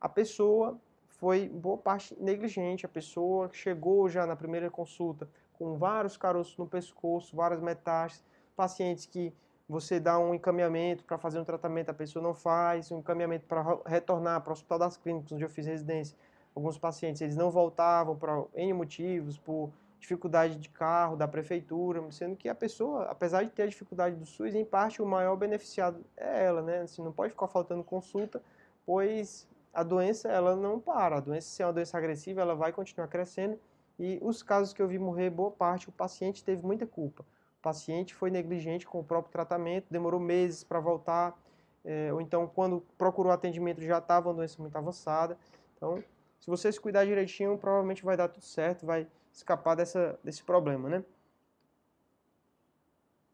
a 0.00 0.08
pessoa 0.08 0.80
foi, 1.08 1.48
boa 1.48 1.76
parte, 1.76 2.16
negligente. 2.20 2.86
A 2.86 2.88
pessoa 2.88 3.50
chegou 3.52 4.08
já 4.08 4.24
na 4.26 4.36
primeira 4.36 4.70
consulta 4.70 5.28
com 5.54 5.76
vários 5.76 6.16
caroços 6.16 6.56
no 6.56 6.68
pescoço, 6.68 7.34
várias 7.34 7.60
metástases, 7.60 8.24
pacientes 8.54 9.06
que 9.06 9.34
você 9.68 9.98
dá 9.98 10.18
um 10.18 10.34
encaminhamento 10.34 11.04
para 11.04 11.18
fazer 11.18 11.40
um 11.40 11.44
tratamento, 11.44 11.90
a 11.90 11.94
pessoa 11.94 12.22
não 12.22 12.34
faz, 12.34 12.90
um 12.92 12.98
encaminhamento 12.98 13.46
para 13.46 13.62
retornar 13.84 14.40
para 14.40 14.50
o 14.50 14.52
Hospital 14.52 14.78
das 14.78 14.96
Clínicas, 14.96 15.32
onde 15.32 15.44
eu 15.44 15.50
fiz 15.50 15.66
residência. 15.66 16.16
Alguns 16.54 16.78
pacientes, 16.78 17.20
eles 17.20 17.36
não 17.36 17.50
voltavam 17.50 18.16
por 18.16 18.48
N 18.54 18.72
motivos, 18.72 19.36
por 19.36 19.70
dificuldade 19.98 20.56
de 20.56 20.68
carro 20.68 21.16
da 21.16 21.26
prefeitura, 21.26 22.00
sendo 22.12 22.36
que 22.36 22.48
a 22.48 22.54
pessoa, 22.54 23.04
apesar 23.04 23.42
de 23.42 23.50
ter 23.50 23.62
a 23.62 23.66
dificuldade 23.66 24.16
do 24.16 24.24
SUS, 24.24 24.54
em 24.54 24.64
parte 24.64 25.02
o 25.02 25.06
maior 25.06 25.36
beneficiado 25.36 26.04
é 26.16 26.44
ela, 26.44 26.62
né? 26.62 26.82
Assim, 26.82 27.02
não 27.02 27.12
pode 27.12 27.32
ficar 27.32 27.48
faltando 27.48 27.82
consulta, 27.82 28.40
pois 28.84 29.48
a 29.74 29.82
doença 29.82 30.28
ela 30.28 30.54
não 30.54 30.78
para. 30.78 31.16
A 31.16 31.20
doença, 31.20 31.48
se 31.48 31.62
é 31.62 31.66
uma 31.66 31.72
doença 31.72 31.98
agressiva, 31.98 32.40
ela 32.40 32.54
vai 32.54 32.72
continuar 32.72 33.08
crescendo. 33.08 33.58
E 33.98 34.18
os 34.22 34.42
casos 34.42 34.72
que 34.72 34.80
eu 34.80 34.88
vi 34.88 34.98
morrer, 34.98 35.30
boa 35.30 35.50
parte, 35.50 35.88
o 35.88 35.92
paciente 35.92 36.44
teve 36.44 36.64
muita 36.64 36.86
culpa. 36.86 37.24
O 37.58 37.62
paciente 37.62 38.14
foi 38.14 38.30
negligente 38.30 38.86
com 38.86 39.00
o 39.00 39.04
próprio 39.04 39.32
tratamento, 39.32 39.86
demorou 39.90 40.20
meses 40.20 40.62
para 40.62 40.78
voltar, 40.78 41.36
é, 41.84 42.12
ou 42.12 42.20
então 42.20 42.46
quando 42.46 42.84
procurou 42.96 43.32
atendimento 43.32 43.80
já 43.80 43.98
estava 43.98 44.28
uma 44.28 44.34
doença 44.34 44.60
muito 44.60 44.76
avançada. 44.76 45.38
Então, 45.76 46.02
se 46.40 46.48
você 46.48 46.70
se 46.70 46.80
cuidar 46.80 47.04
direitinho, 47.04 47.58
provavelmente 47.58 48.04
vai 48.04 48.16
dar 48.16 48.28
tudo 48.28 48.44
certo, 48.44 48.86
vai 48.86 49.06
escapar 49.32 49.74
dessa, 49.74 50.18
desse 50.22 50.42
problema, 50.42 50.88
né? 50.88 51.04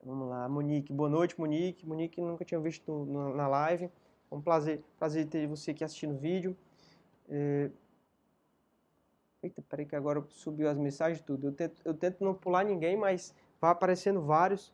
Vamos 0.04 0.28
lá, 0.28 0.48
Monique. 0.48 0.92
Boa 0.92 1.08
noite, 1.08 1.38
Monique. 1.38 1.86
Monique 1.86 2.20
nunca 2.20 2.44
tinha 2.44 2.58
visto 2.58 2.90
no, 2.90 3.34
na 3.34 3.46
live. 3.46 3.84
É 3.84 4.34
um 4.34 4.40
prazer, 4.40 4.82
prazer 4.98 5.28
ter 5.28 5.46
você 5.46 5.70
aqui 5.70 5.84
assistindo 5.84 6.14
o 6.14 6.18
vídeo. 6.18 6.56
É... 7.28 7.70
Eita, 9.42 9.62
peraí 9.62 9.86
que 9.86 9.94
agora 9.94 10.24
subiu 10.28 10.68
as 10.68 10.76
mensagens 10.76 11.20
tudo. 11.20 11.46
Eu 11.48 11.52
tento, 11.52 11.80
eu 11.84 11.94
tento 11.94 12.24
não 12.24 12.34
pular 12.34 12.64
ninguém, 12.64 12.96
mas 12.96 13.32
vai 13.62 13.70
aparecendo 13.70 14.20
vários. 14.20 14.72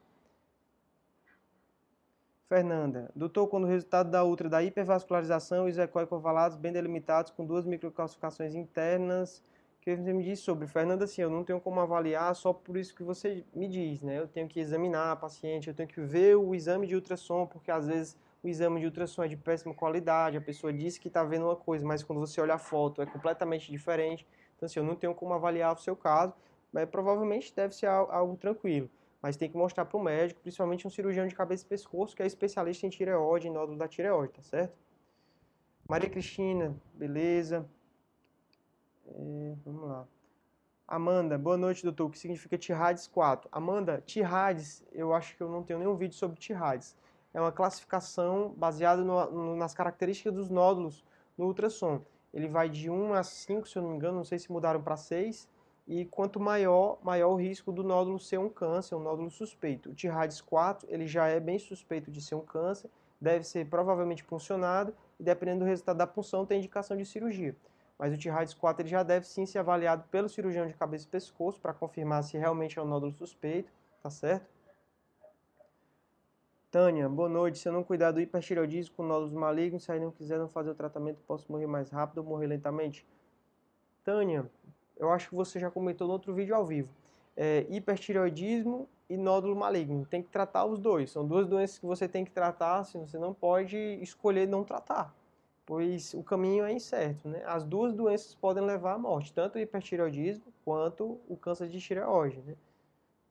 Fernanda, 2.49 3.11
doutor, 3.15 3.47
quando 3.47 3.65
o 3.65 3.67
resultado 3.67 4.11
da 4.11 4.25
ultra 4.25 4.49
da 4.49 4.63
hipervascularização 4.63 5.67
os 5.67 5.77
ecóicovalados 5.77 6.57
bem 6.57 6.73
delimitados 6.73 7.31
com 7.31 7.45
duas 7.45 7.67
microcalcificações 7.67 8.55
internas 8.55 9.43
que 9.83 9.95
você 9.95 10.13
me 10.13 10.25
disse 10.25 10.43
sobre, 10.43 10.67
Fernanda, 10.67 11.05
assim, 11.05 11.21
eu 11.21 11.29
não 11.29 11.45
tenho 11.45 11.61
como 11.61 11.79
avaliar 11.81 12.35
só 12.35 12.53
por 12.53 12.79
isso 12.79 12.95
que 12.95 13.03
você 13.03 13.45
me 13.55 13.69
diz, 13.69 14.03
né? 14.03 14.19
Eu 14.19 14.27
tenho 14.27 14.49
que 14.49 14.59
examinar 14.59 15.13
a 15.13 15.17
paciente, 15.17 15.69
eu 15.69 15.75
tenho 15.75 15.89
que 15.89 16.01
ver 16.01 16.37
o 16.37 16.55
exame 16.55 16.87
de 16.87 16.95
ultrassom, 16.95 17.47
porque 17.47 17.71
às 17.71 17.87
vezes 17.87 18.17
o 18.43 18.49
exame 18.49 18.81
de 18.81 18.87
ultrassom 18.87 19.23
é 19.23 19.29
de 19.29 19.37
péssima 19.37 19.75
qualidade, 19.75 20.39
a 20.39 20.41
pessoa 20.41 20.73
diz 20.73 20.97
que 20.97 21.09
está 21.09 21.23
vendo 21.23 21.45
uma 21.45 21.57
coisa, 21.57 21.85
mas 21.87 22.03
quando 22.03 22.21
você 22.21 22.41
olha 22.41 22.55
a 22.55 22.59
foto 22.59 23.03
é 23.03 23.07
completamente 23.07 23.71
diferente. 23.71 24.27
Então, 24.57 24.67
assim, 24.67 24.81
eu 24.81 24.85
não 24.85 24.97
tenho 24.97 25.15
como 25.15 25.35
avaliar 25.35 25.75
o 25.75 25.79
seu 25.79 25.95
caso, 25.95 26.35
mas 26.73 26.89
provavelmente 26.89 27.55
deve 27.55 27.75
ser 27.75 27.87
algo 27.87 28.37
tranquilo. 28.37 28.91
Mas 29.21 29.37
tem 29.37 29.51
que 29.51 29.57
mostrar 29.57 29.85
para 29.85 29.97
o 29.97 30.03
médico, 30.03 30.41
principalmente 30.41 30.87
um 30.87 30.91
cirurgião 30.91 31.27
de 31.27 31.35
cabeça 31.35 31.65
e 31.65 31.69
pescoço, 31.69 32.15
que 32.15 32.23
é 32.23 32.27
especialista 32.27 32.87
em 32.87 32.91
tireoide, 32.91 33.49
em 33.49 33.53
nódulo 33.53 33.77
da 33.77 33.89
tireoide, 33.89 34.33
tá 34.35 34.43
certo? 34.43 34.77
Maria 35.89 36.09
Cristina, 36.09 36.77
beleza. 36.95 37.69
É, 39.07 39.55
vamos 39.65 39.89
lá. 39.89 40.07
Amanda, 40.87 41.37
boa 41.37 41.57
noite, 41.57 41.83
doutor. 41.83 42.07
O 42.07 42.11
que 42.11 42.19
significa 42.19 42.57
Tirades 42.57 43.07
4? 43.07 43.49
Amanda, 43.53 44.03
Tirades, 44.07 44.85
eu 44.93 45.13
acho 45.13 45.37
que 45.37 45.43
eu 45.43 45.49
não 45.49 45.63
tenho 45.63 45.79
nenhum 45.79 45.97
vídeo 45.97 46.15
sobre 46.15 46.39
Tirades. 46.39 46.97
É 47.35 47.41
uma 47.41 47.53
classificação 47.53 48.55
baseada 48.57 49.03
no, 49.03 49.31
no, 49.31 49.57
nas 49.57 49.75
características 49.75 50.33
dos 50.33 50.49
nódulos 50.49 51.05
no 51.37 51.47
ultrassom. 51.47 52.01
Ele 52.33 52.49
vai 52.49 52.69
de 52.69 52.89
1 52.91 53.15
a 53.15 53.23
5, 53.23 53.69
se 53.69 53.77
eu 53.77 53.83
não 53.83 53.91
me 53.91 53.97
engano, 53.97 54.17
não 54.19 54.25
sei 54.25 54.39
se 54.39 54.51
mudaram 54.51 54.83
para 54.83 54.97
6. 54.97 55.49
E 55.89 56.05
quanto 56.05 56.39
maior, 56.39 56.99
maior 57.03 57.31
o 57.31 57.37
risco 57.37 57.73
do 57.73 57.83
nódulo 57.83 58.21
ser 58.21 58.39
um 58.39 58.49
câncer, 58.49 58.95
um 58.95 59.01
nódulo 59.01 59.31
suspeito. 59.31 59.91
O 59.91 59.95
Tirades 59.95 60.41
4, 60.41 60.87
ele 60.89 61.07
já 61.07 61.27
é 61.27 61.41
bem 61.41 61.59
suspeito 61.59 62.11
de 62.11 62.21
ser 62.21 62.37
um 62.37 62.43
câncer, 62.43 62.89
deve 63.21 63.43
ser 63.43 63.67
provavelmente 63.67 64.23
puncionado 64.23 64.95
e 65.19 65.25
dependendo 65.25 65.61
do 65.61 65.67
resultado 65.67 65.97
da 65.97 66.07
punção 66.07 66.47
tem 66.47 66.59
indicação 66.59 66.97
de 66.97 67.05
cirurgia 67.05 67.57
mas 67.99 68.15
o 68.15 68.17
T-RADS 68.17 68.55
4 68.55 68.83
ele 68.83 68.89
já 68.89 69.03
deve 69.03 69.27
sim 69.27 69.45
ser 69.45 69.59
avaliado 69.59 70.05
pelo 70.09 70.29
cirurgião 70.29 70.67
de 70.69 70.75
cabeça 70.75 71.05
e 71.05 71.09
pescoço 71.09 71.61
para 71.61 71.75
confirmar 71.75 72.23
se 72.23 72.39
realmente 72.39 72.79
é 72.79 72.83
um 72.83 72.87
nódulo 72.87 73.13
suspeito, 73.13 73.73
tá 74.01 74.09
certo? 74.09 74.47
Tânia, 76.71 77.09
boa 77.09 77.29
noite. 77.29 77.59
Se 77.59 77.69
eu 77.69 77.73
não 77.73 77.83
cuidar 77.83 78.13
do 78.13 78.21
hipertireoidismo 78.21 78.95
com 78.95 79.03
nódulos 79.03 79.33
malignos, 79.33 79.83
se 79.83 79.91
aí 79.91 79.99
não 79.99 80.13
quiser 80.13 80.39
não 80.39 80.49
fazer 80.49 80.71
o 80.71 80.75
tratamento, 80.75 81.19
posso 81.27 81.51
morrer 81.51 81.67
mais 81.67 81.91
rápido 81.91 82.19
ou 82.19 82.25
morrer 82.25 82.47
lentamente? 82.47 83.05
Tânia, 84.05 84.49
eu 84.99 85.11
acho 85.11 85.29
que 85.29 85.35
você 85.35 85.59
já 85.59 85.71
comentou 85.71 86.07
no 86.07 86.13
outro 86.13 86.35
vídeo 86.35 86.55
ao 86.55 86.67
vivo. 86.67 86.89
É, 87.37 87.67
hipertireoidismo 87.69 88.89
e 89.09 89.17
nódulo 89.17 89.55
maligno. 89.55 90.05
Tem 90.07 90.23
que 90.23 90.29
tratar 90.29 90.65
os 90.65 90.79
dois. 90.79 91.11
São 91.11 91.27
duas 91.27 91.47
doenças 91.47 91.79
que 91.79 91.87
você 91.87 92.09
tem 92.09 92.25
que 92.25 92.31
tratar, 92.31 92.79
assim, 92.79 93.07
você 93.07 93.19
não 93.19 93.33
pode 93.33 93.77
escolher 93.77 94.47
não 94.47 94.65
tratar 94.65 95.15
pois 95.69 96.15
o 96.15 96.23
caminho 96.23 96.65
é 96.65 96.73
incerto. 96.73 97.29
Né? 97.29 97.45
As 97.45 97.63
duas 97.63 97.93
doenças 97.93 98.35
podem 98.35 98.65
levar 98.65 98.95
à 98.95 98.99
morte, 98.99 99.35
tanto 99.35 99.57
o 99.57 99.59
hipertireoidismo 99.59 100.47
quanto 100.65 101.21
o 101.29 101.37
câncer 101.37 101.69
de 101.69 101.79
tireoide. 101.79 102.41
Né? 102.41 102.57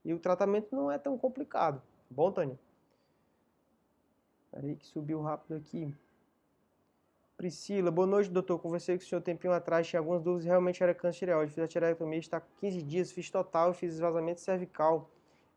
E 0.05 0.13
o 0.13 0.19
tratamento 0.19 0.75
não 0.75 0.91
é 0.91 0.99
tão 0.99 1.17
complicado. 1.17 1.81
Bom, 2.07 2.31
Tânia? 2.31 2.57
Peraí 4.51 4.75
que 4.75 4.85
subiu 4.85 5.19
rápido 5.19 5.55
aqui. 5.55 5.91
Priscila, 7.37 7.91
boa 7.91 8.07
noite, 8.07 8.31
doutor. 8.31 8.57
Conversei 8.57 8.97
com 8.97 9.03
o 9.03 9.05
senhor 9.05 9.19
um 9.19 9.23
tempinho 9.23 9.53
atrás, 9.53 9.85
tinha 9.85 9.99
algumas 9.99 10.23
dúvidas, 10.23 10.43
realmente 10.43 10.81
era 10.81 10.91
câncer 10.91 11.19
tireoide. 11.19 11.53
Fiz 11.53 11.63
a 11.63 11.67
tireotomia, 11.67 12.17
está 12.17 12.39
com 12.39 12.47
15 12.59 12.81
dias, 12.81 13.11
fiz 13.11 13.29
total, 13.29 13.75
fiz 13.75 13.93
esvaziamento 13.93 14.41
cervical. 14.41 15.07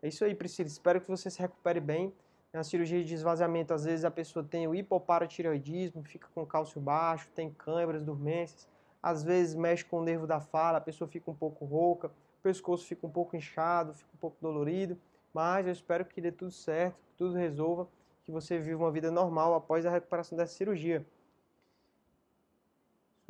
É 0.03 0.09
isso 0.09 0.23
aí, 0.23 0.35
Priscila. 0.35 0.69
Espero 0.69 1.01
que 1.01 1.09
você 1.09 1.31
se 1.31 1.41
recupere 1.41 1.81
bem. 1.81 2.13
Na 2.53 2.63
cirurgia 2.63 3.03
de 3.03 3.15
esvaziamento, 3.15 3.73
às 3.73 3.85
vezes 3.87 4.05
a 4.05 4.11
pessoa 4.11 4.45
tem 4.45 4.69
o 4.69 4.75
hipoparatireoidismo, 4.75 6.03
fica 6.05 6.29
com 6.35 6.45
cálcio 6.45 6.79
baixo, 6.83 7.31
tem 7.35 7.51
câimbras, 7.51 8.05
dormências. 8.05 8.69
Às 9.03 9.23
vezes 9.23 9.55
mexe 9.55 9.83
com 9.83 10.01
o 10.01 10.05
nervo 10.05 10.27
da 10.27 10.39
fala, 10.39 10.77
a 10.77 10.83
pessoa 10.83 11.09
fica 11.09 11.31
um 11.31 11.35
pouco 11.35 11.65
rouca, 11.65 12.09
o 12.09 12.43
pescoço 12.43 12.85
fica 12.85 13.07
um 13.07 13.11
pouco 13.11 13.35
inchado, 13.35 13.95
fica 13.95 14.11
um 14.15 14.19
pouco 14.19 14.37
dolorido. 14.39 14.99
Mas 15.33 15.65
eu 15.65 15.73
espero 15.73 16.05
que 16.05 16.21
dê 16.21 16.31
tudo 16.31 16.51
certo, 16.51 16.97
que 16.97 17.17
tudo 17.17 17.37
resolva, 17.37 17.89
que 18.27 18.31
você 18.31 18.59
viva 18.59 18.85
uma 18.85 18.93
vida 18.93 19.11
normal 19.11 19.55
após 19.55 19.87
a 19.87 19.91
recuperação 19.91 20.37
dessa 20.37 20.53
cirurgia. 20.53 21.07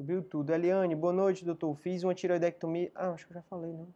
Subiu 0.01 0.23
tudo. 0.23 0.51
Eliane, 0.51 0.97
boa 0.97 1.13
noite, 1.13 1.45
doutor. 1.45 1.75
Fiz 1.75 2.03
uma 2.03 2.15
tiroidectomia. 2.15 2.91
Ah, 2.95 3.11
acho 3.11 3.27
que 3.27 3.33
eu 3.33 3.35
já 3.35 3.43
falei, 3.43 3.71
não. 3.71 3.87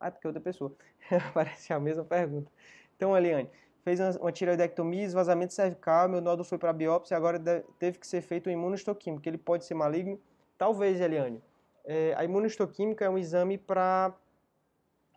Ah, 0.00 0.06
é 0.06 0.10
porque 0.10 0.26
é 0.26 0.28
outra 0.28 0.40
pessoa. 0.40 0.74
Parece 1.34 1.70
a 1.70 1.78
mesma 1.78 2.02
pergunta. 2.02 2.50
Então, 2.96 3.14
Eliane, 3.14 3.50
fez 3.84 4.00
uma 4.16 4.32
tiroidectomia, 4.32 5.04
esvazamento 5.04 5.52
cervical, 5.52 6.08
meu 6.08 6.22
nódulo 6.22 6.44
foi 6.44 6.56
para 6.56 6.72
biópsia, 6.72 7.14
agora 7.14 7.38
teve 7.78 7.98
que 7.98 8.06
ser 8.06 8.22
feito 8.22 8.48
um 8.48 8.52
imunohistoquímico. 8.54 9.28
Ele 9.28 9.36
pode 9.36 9.66
ser 9.66 9.74
maligno? 9.74 10.18
Talvez, 10.56 10.98
Eliane. 10.98 11.42
É, 11.84 12.14
a 12.16 12.24
imunohistoquímica 12.24 13.04
é 13.04 13.10
um 13.10 13.18
exame 13.18 13.58
para 13.58 14.14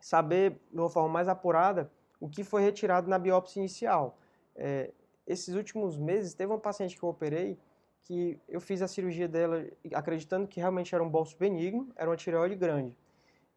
saber, 0.01 0.59
de 0.69 0.77
uma 0.77 0.89
forma 0.89 1.07
mais 1.07 1.29
apurada, 1.29 1.89
o 2.19 2.27
que 2.27 2.43
foi 2.43 2.61
retirado 2.61 3.09
na 3.09 3.17
biópsia 3.17 3.61
inicial. 3.61 4.17
É, 4.57 4.91
esses 5.25 5.55
últimos 5.55 5.97
meses, 5.97 6.33
teve 6.33 6.51
uma 6.51 6.59
paciente 6.59 6.97
que 6.97 7.03
eu 7.03 7.07
operei 7.07 7.57
que 8.03 8.39
eu 8.47 8.59
fiz 8.59 8.81
a 8.81 8.87
cirurgia 8.87 9.27
dela 9.27 9.65
acreditando 9.93 10.47
que 10.47 10.59
realmente 10.59 10.93
era 10.93 11.03
um 11.03 11.09
bolso 11.09 11.37
benigno, 11.37 11.89
era 11.95 12.09
uma 12.09 12.17
tireoide 12.17 12.55
grande. 12.55 12.97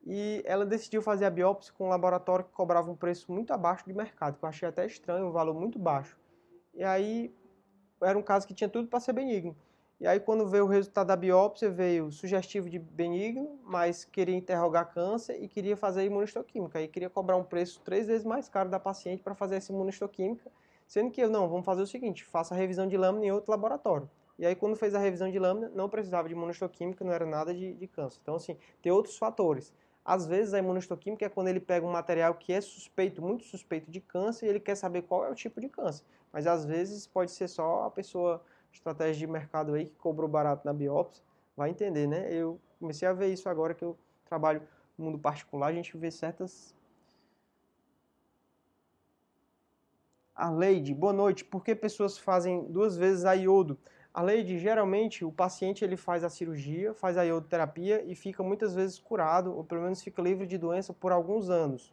E 0.04 0.40
ela 0.44 0.64
decidiu 0.64 1.02
fazer 1.02 1.24
a 1.24 1.30
biópsia 1.30 1.72
com 1.76 1.86
um 1.86 1.88
laboratório 1.88 2.44
que 2.44 2.52
cobrava 2.52 2.88
um 2.90 2.94
preço 2.94 3.30
muito 3.32 3.52
abaixo 3.52 3.84
de 3.84 3.92
mercado, 3.92 4.38
que 4.38 4.44
eu 4.44 4.48
achei 4.48 4.68
até 4.68 4.86
estranho, 4.86 5.26
um 5.26 5.32
valor 5.32 5.54
muito 5.54 5.78
baixo. 5.80 6.16
E 6.72 6.84
aí 6.84 7.34
era 8.00 8.16
um 8.16 8.22
caso 8.22 8.46
que 8.46 8.54
tinha 8.54 8.68
tudo 8.68 8.86
para 8.86 9.00
ser 9.00 9.12
benigno. 9.12 9.56
E 9.98 10.06
aí 10.06 10.20
quando 10.20 10.46
veio 10.46 10.64
o 10.64 10.68
resultado 10.68 11.08
da 11.08 11.16
biópsia, 11.16 11.70
veio 11.70 12.12
sugestivo 12.12 12.70
de 12.70 12.78
benigno, 12.78 13.58
mas 13.64 14.04
queria 14.04 14.36
interrogar 14.36 14.92
câncer 14.92 15.42
e 15.42 15.48
queria 15.48 15.76
fazer 15.76 16.04
imunistoquímica. 16.04 16.78
Aí 16.78 16.86
queria 16.86 17.10
cobrar 17.10 17.36
um 17.36 17.42
preço 17.42 17.80
três 17.80 18.06
vezes 18.06 18.24
mais 18.24 18.48
caro 18.48 18.68
da 18.68 18.78
paciente 18.78 19.24
para 19.24 19.34
fazer 19.34 19.56
essa 19.56 19.72
imunistoquímica, 19.72 20.52
sendo 20.86 21.10
que 21.10 21.20
eu, 21.20 21.28
não, 21.28 21.48
vamos 21.48 21.64
fazer 21.64 21.82
o 21.82 21.86
seguinte, 21.86 22.24
faça 22.24 22.54
a 22.54 22.56
revisão 22.56 22.86
de 22.86 22.96
lâmina 22.96 23.26
em 23.26 23.32
outro 23.32 23.50
laboratório. 23.50 24.08
E 24.38 24.44
aí, 24.44 24.54
quando 24.54 24.76
fez 24.76 24.94
a 24.94 24.98
revisão 24.98 25.30
de 25.30 25.38
lâmina, 25.38 25.70
não 25.74 25.88
precisava 25.88 26.28
de 26.28 26.34
imunohistoquímica, 26.34 27.04
não 27.04 27.12
era 27.12 27.24
nada 27.24 27.54
de, 27.54 27.74
de 27.74 27.86
câncer. 27.86 28.18
Então, 28.22 28.34
assim, 28.34 28.56
tem 28.82 28.92
outros 28.92 29.16
fatores. 29.16 29.72
Às 30.04 30.26
vezes, 30.26 30.54
a 30.54 30.58
imunohistoquímica 30.58 31.24
é 31.24 31.28
quando 31.28 31.48
ele 31.48 31.60
pega 31.60 31.86
um 31.86 31.90
material 31.90 32.34
que 32.34 32.52
é 32.52 32.60
suspeito, 32.60 33.22
muito 33.22 33.44
suspeito 33.44 33.90
de 33.90 34.00
câncer, 34.00 34.46
e 34.46 34.48
ele 34.50 34.60
quer 34.60 34.74
saber 34.76 35.02
qual 35.02 35.24
é 35.24 35.30
o 35.30 35.34
tipo 35.34 35.60
de 35.60 35.68
câncer. 35.68 36.04
Mas, 36.32 36.46
às 36.46 36.64
vezes, 36.64 37.06
pode 37.06 37.30
ser 37.30 37.48
só 37.48 37.84
a 37.84 37.90
pessoa, 37.90 38.42
estratégia 38.72 39.26
de 39.26 39.32
mercado 39.32 39.74
aí, 39.74 39.86
que 39.86 39.96
cobrou 39.96 40.28
barato 40.28 40.66
na 40.66 40.72
biópsia, 40.72 41.24
vai 41.56 41.70
entender, 41.70 42.06
né? 42.06 42.32
Eu 42.32 42.60
comecei 42.78 43.08
a 43.08 43.12
ver 43.12 43.32
isso 43.32 43.48
agora 43.48 43.74
que 43.74 43.84
eu 43.84 43.96
trabalho 44.26 44.62
no 44.98 45.06
mundo 45.06 45.18
particular, 45.18 45.68
a 45.68 45.72
gente 45.72 45.96
vê 45.96 46.10
certas 46.10 46.74
A 50.36 50.50
Leide, 50.50 50.94
boa 50.94 51.14
noite. 51.14 51.42
Por 51.42 51.64
que 51.64 51.74
pessoas 51.74 52.18
fazem 52.18 52.64
duas 52.70 52.94
vezes 52.94 53.24
a 53.24 53.32
iodo? 53.32 53.78
A 54.16 54.22
Leide, 54.22 54.58
geralmente, 54.58 55.26
o 55.26 55.30
paciente 55.30 55.84
ele 55.84 55.94
faz 55.94 56.24
a 56.24 56.30
cirurgia, 56.30 56.94
faz 56.94 57.18
a 57.18 57.22
iodoterapia 57.22 58.02
e 58.02 58.14
fica 58.14 58.42
muitas 58.42 58.74
vezes 58.74 58.98
curado, 58.98 59.54
ou 59.54 59.62
pelo 59.62 59.82
menos 59.82 60.00
fica 60.02 60.22
livre 60.22 60.46
de 60.46 60.56
doença 60.56 60.94
por 60.94 61.12
alguns 61.12 61.50
anos. 61.50 61.92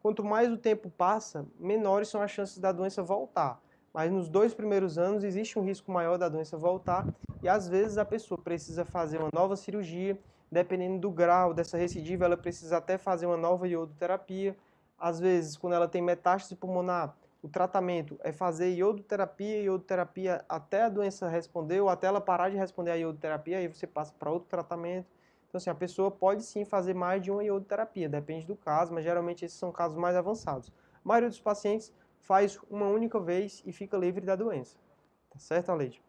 Quanto 0.00 0.22
mais 0.22 0.48
o 0.48 0.56
tempo 0.56 0.88
passa, 0.88 1.44
menores 1.58 2.06
são 2.06 2.22
as 2.22 2.30
chances 2.30 2.58
da 2.58 2.70
doença 2.70 3.02
voltar. 3.02 3.60
Mas 3.92 4.12
nos 4.12 4.28
dois 4.28 4.54
primeiros 4.54 4.96
anos 4.96 5.24
existe 5.24 5.58
um 5.58 5.64
risco 5.64 5.90
maior 5.90 6.16
da 6.16 6.28
doença 6.28 6.56
voltar 6.56 7.04
e 7.42 7.48
às 7.48 7.68
vezes 7.68 7.98
a 7.98 8.04
pessoa 8.04 8.38
precisa 8.40 8.84
fazer 8.84 9.18
uma 9.18 9.30
nova 9.34 9.56
cirurgia, 9.56 10.16
dependendo 10.48 11.00
do 11.00 11.10
grau 11.10 11.52
dessa 11.52 11.76
recidiva, 11.76 12.26
ela 12.26 12.36
precisa 12.36 12.76
até 12.76 12.96
fazer 12.96 13.26
uma 13.26 13.36
nova 13.36 13.66
iodoterapia. 13.66 14.56
Às 14.96 15.18
vezes, 15.18 15.56
quando 15.56 15.72
ela 15.72 15.88
tem 15.88 16.00
metástase 16.00 16.54
pulmonar, 16.54 17.16
o 17.42 17.48
tratamento 17.48 18.18
é 18.22 18.32
fazer 18.32 18.74
iodoterapia, 18.74 19.62
iodoterapia 19.62 20.44
até 20.48 20.82
a 20.82 20.88
doença 20.88 21.28
responder 21.28 21.80
ou 21.80 21.88
até 21.88 22.06
ela 22.06 22.20
parar 22.20 22.50
de 22.50 22.56
responder 22.56 22.90
a 22.90 22.94
iodoterapia, 22.94 23.58
aí 23.58 23.68
você 23.68 23.86
passa 23.86 24.12
para 24.18 24.30
outro 24.30 24.48
tratamento. 24.48 25.06
Então, 25.48 25.58
assim, 25.58 25.70
a 25.70 25.74
pessoa 25.74 26.10
pode 26.10 26.42
sim 26.42 26.64
fazer 26.64 26.94
mais 26.94 27.22
de 27.22 27.30
uma 27.30 27.44
iodoterapia, 27.44 28.08
depende 28.08 28.46
do 28.46 28.56
caso, 28.56 28.92
mas 28.92 29.04
geralmente 29.04 29.44
esses 29.44 29.58
são 29.58 29.70
casos 29.70 29.96
mais 29.96 30.16
avançados. 30.16 30.72
A 30.94 31.08
maioria 31.08 31.28
dos 31.28 31.40
pacientes 31.40 31.92
faz 32.20 32.58
uma 32.68 32.88
única 32.88 33.20
vez 33.20 33.62
e 33.64 33.72
fica 33.72 33.96
livre 33.96 34.24
da 34.24 34.34
doença. 34.34 34.76
Tá 35.30 35.38
certo, 35.38 35.70
Aleide? 35.70 36.02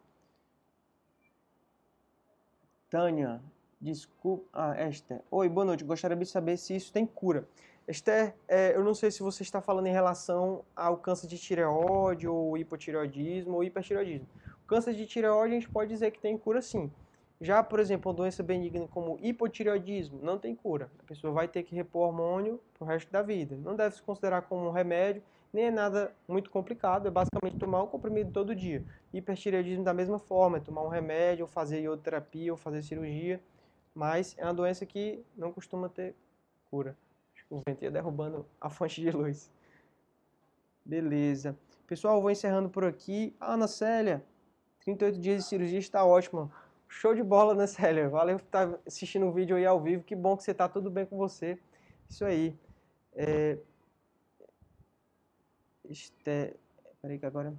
Tânia, 2.90 3.40
desculpa. 3.80 4.46
Ah, 4.52 4.88
Esther. 4.88 5.22
Oi, 5.30 5.48
boa 5.48 5.64
noite. 5.64 5.84
Gostaria 5.84 6.16
de 6.16 6.26
saber 6.26 6.56
se 6.56 6.74
isso 6.74 6.92
tem 6.92 7.06
cura. 7.06 7.46
Esther, 7.88 8.34
é, 8.46 8.76
eu 8.76 8.84
não 8.84 8.92
sei 8.92 9.10
se 9.10 9.22
você 9.22 9.42
está 9.42 9.62
falando 9.62 9.86
em 9.86 9.92
relação 9.92 10.62
ao 10.76 10.98
câncer 10.98 11.26
de 11.26 11.38
tireoide, 11.38 12.28
ou 12.28 12.58
hipotireoidismo, 12.58 13.54
ou 13.54 13.64
hipertireoidismo. 13.64 14.28
O 14.62 14.66
câncer 14.66 14.92
de 14.92 15.06
tireoide 15.06 15.54
a 15.54 15.58
gente 15.58 15.70
pode 15.70 15.88
dizer 15.88 16.10
que 16.10 16.20
tem 16.20 16.36
cura 16.36 16.60
sim. 16.60 16.92
Já, 17.40 17.62
por 17.62 17.80
exemplo, 17.80 18.10
uma 18.10 18.16
doença 18.16 18.42
benigna 18.42 18.86
como 18.88 19.18
hipotireoidismo 19.22 20.20
não 20.22 20.38
tem 20.38 20.54
cura. 20.54 20.90
A 20.98 21.02
pessoa 21.04 21.32
vai 21.32 21.48
ter 21.48 21.62
que 21.62 21.74
repor 21.74 22.08
hormônio 22.08 22.60
para 22.74 22.84
o 22.84 22.86
resto 22.86 23.10
da 23.10 23.22
vida. 23.22 23.56
Não 23.56 23.74
deve 23.74 23.94
se 23.94 24.02
considerar 24.02 24.42
como 24.42 24.68
um 24.68 24.70
remédio, 24.70 25.22
nem 25.50 25.64
é 25.64 25.70
nada 25.70 26.14
muito 26.26 26.50
complicado. 26.50 27.08
É 27.08 27.10
basicamente 27.10 27.56
tomar 27.56 27.82
um 27.82 27.86
comprimido 27.86 28.30
todo 28.32 28.54
dia. 28.54 28.84
Hipertireoidismo 29.14 29.82
da 29.82 29.94
mesma 29.94 30.18
forma, 30.18 30.58
é 30.58 30.60
tomar 30.60 30.82
um 30.82 30.88
remédio, 30.88 31.44
ou 31.44 31.48
fazer 31.48 31.80
iodoterapia, 31.80 32.52
ou 32.52 32.58
fazer 32.58 32.82
cirurgia. 32.82 33.40
Mas 33.94 34.36
é 34.36 34.44
uma 34.44 34.52
doença 34.52 34.84
que 34.84 35.24
não 35.34 35.50
costuma 35.50 35.88
ter 35.88 36.14
cura 36.70 36.94
o 37.50 37.62
vento 37.66 37.82
ia 37.82 37.90
derrubando 37.90 38.46
a 38.60 38.68
fonte 38.68 39.00
de 39.00 39.10
luz. 39.10 39.50
Beleza. 40.84 41.58
Pessoal, 41.86 42.20
vou 42.20 42.30
encerrando 42.30 42.68
por 42.68 42.84
aqui. 42.84 43.34
Ana 43.40 43.66
Célia, 43.66 44.24
38 44.80 45.18
dias 45.18 45.42
de 45.42 45.48
cirurgia 45.48 45.78
está 45.78 46.04
ótimo. 46.04 46.52
Show 46.86 47.14
de 47.14 47.22
bola, 47.22 47.54
né, 47.54 47.66
Célia? 47.66 48.08
Valeu 48.08 48.38
por 48.38 48.44
estar 48.44 48.78
assistindo 48.86 49.26
o 49.26 49.32
vídeo 49.32 49.56
aí 49.56 49.66
ao 49.66 49.80
vivo. 49.80 50.02
Que 50.02 50.16
bom 50.16 50.36
que 50.36 50.42
você 50.42 50.52
está 50.52 50.68
tudo 50.68 50.90
bem 50.90 51.06
com 51.06 51.16
você. 51.16 51.58
Isso 52.08 52.24
aí. 52.24 52.58
É... 53.14 53.58
Este... 55.88 56.54
Peraí 57.00 57.18
que 57.18 57.26
agora... 57.26 57.54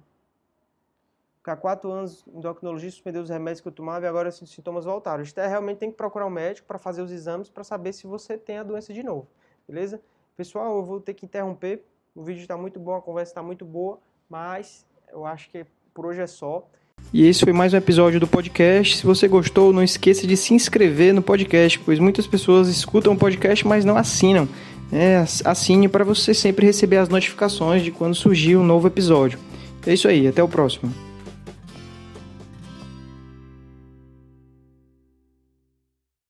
Ficar 1.36 1.56
quatro 1.56 1.90
anos, 1.90 2.26
endocrinologista 2.26 2.96
suspendeu 2.96 3.22
os 3.22 3.30
remédios 3.30 3.62
que 3.62 3.68
eu 3.68 3.72
tomava 3.72 4.04
e 4.04 4.08
agora 4.08 4.28
os 4.28 4.36
sintomas 4.50 4.84
voltaram. 4.84 5.22
Este 5.22 5.40
realmente 5.46 5.78
tem 5.78 5.90
que 5.90 5.96
procurar 5.96 6.26
um 6.26 6.30
médico 6.30 6.68
para 6.68 6.78
fazer 6.78 7.00
os 7.00 7.10
exames 7.10 7.48
para 7.48 7.64
saber 7.64 7.94
se 7.94 8.06
você 8.06 8.36
tem 8.36 8.58
a 8.58 8.62
doença 8.62 8.92
de 8.92 9.02
novo 9.02 9.26
beleza? 9.70 10.00
Pessoal, 10.36 10.78
eu 10.78 10.84
vou 10.84 11.00
ter 11.00 11.14
que 11.14 11.24
interromper, 11.24 11.82
o 12.14 12.24
vídeo 12.24 12.40
está 12.40 12.56
muito 12.56 12.80
bom, 12.80 12.96
a 12.96 13.00
conversa 13.00 13.30
está 13.30 13.42
muito 13.42 13.64
boa, 13.64 14.00
mas 14.28 14.84
eu 15.12 15.24
acho 15.24 15.48
que 15.48 15.64
por 15.94 16.06
hoje 16.06 16.20
é 16.20 16.26
só. 16.26 16.68
E 17.14 17.26
esse 17.26 17.44
foi 17.44 17.52
mais 17.52 17.72
um 17.72 17.76
episódio 17.76 18.18
do 18.18 18.26
podcast. 18.26 18.96
Se 18.96 19.06
você 19.06 19.28
gostou, 19.28 19.72
não 19.72 19.82
esqueça 19.82 20.26
de 20.26 20.36
se 20.36 20.52
inscrever 20.52 21.14
no 21.14 21.22
podcast, 21.22 21.78
pois 21.78 21.98
muitas 21.98 22.26
pessoas 22.26 22.68
escutam 22.68 23.12
o 23.12 23.16
podcast, 23.16 23.66
mas 23.66 23.84
não 23.84 23.96
assinam. 23.96 24.48
É, 24.92 25.24
assine 25.44 25.88
para 25.88 26.04
você 26.04 26.34
sempre 26.34 26.66
receber 26.66 26.96
as 26.96 27.08
notificações 27.08 27.82
de 27.82 27.92
quando 27.92 28.14
surgir 28.14 28.56
um 28.56 28.64
novo 28.64 28.88
episódio. 28.88 29.38
É 29.86 29.94
isso 29.94 30.08
aí, 30.08 30.26
até 30.26 30.42
o 30.42 30.48
próximo. 30.48 30.92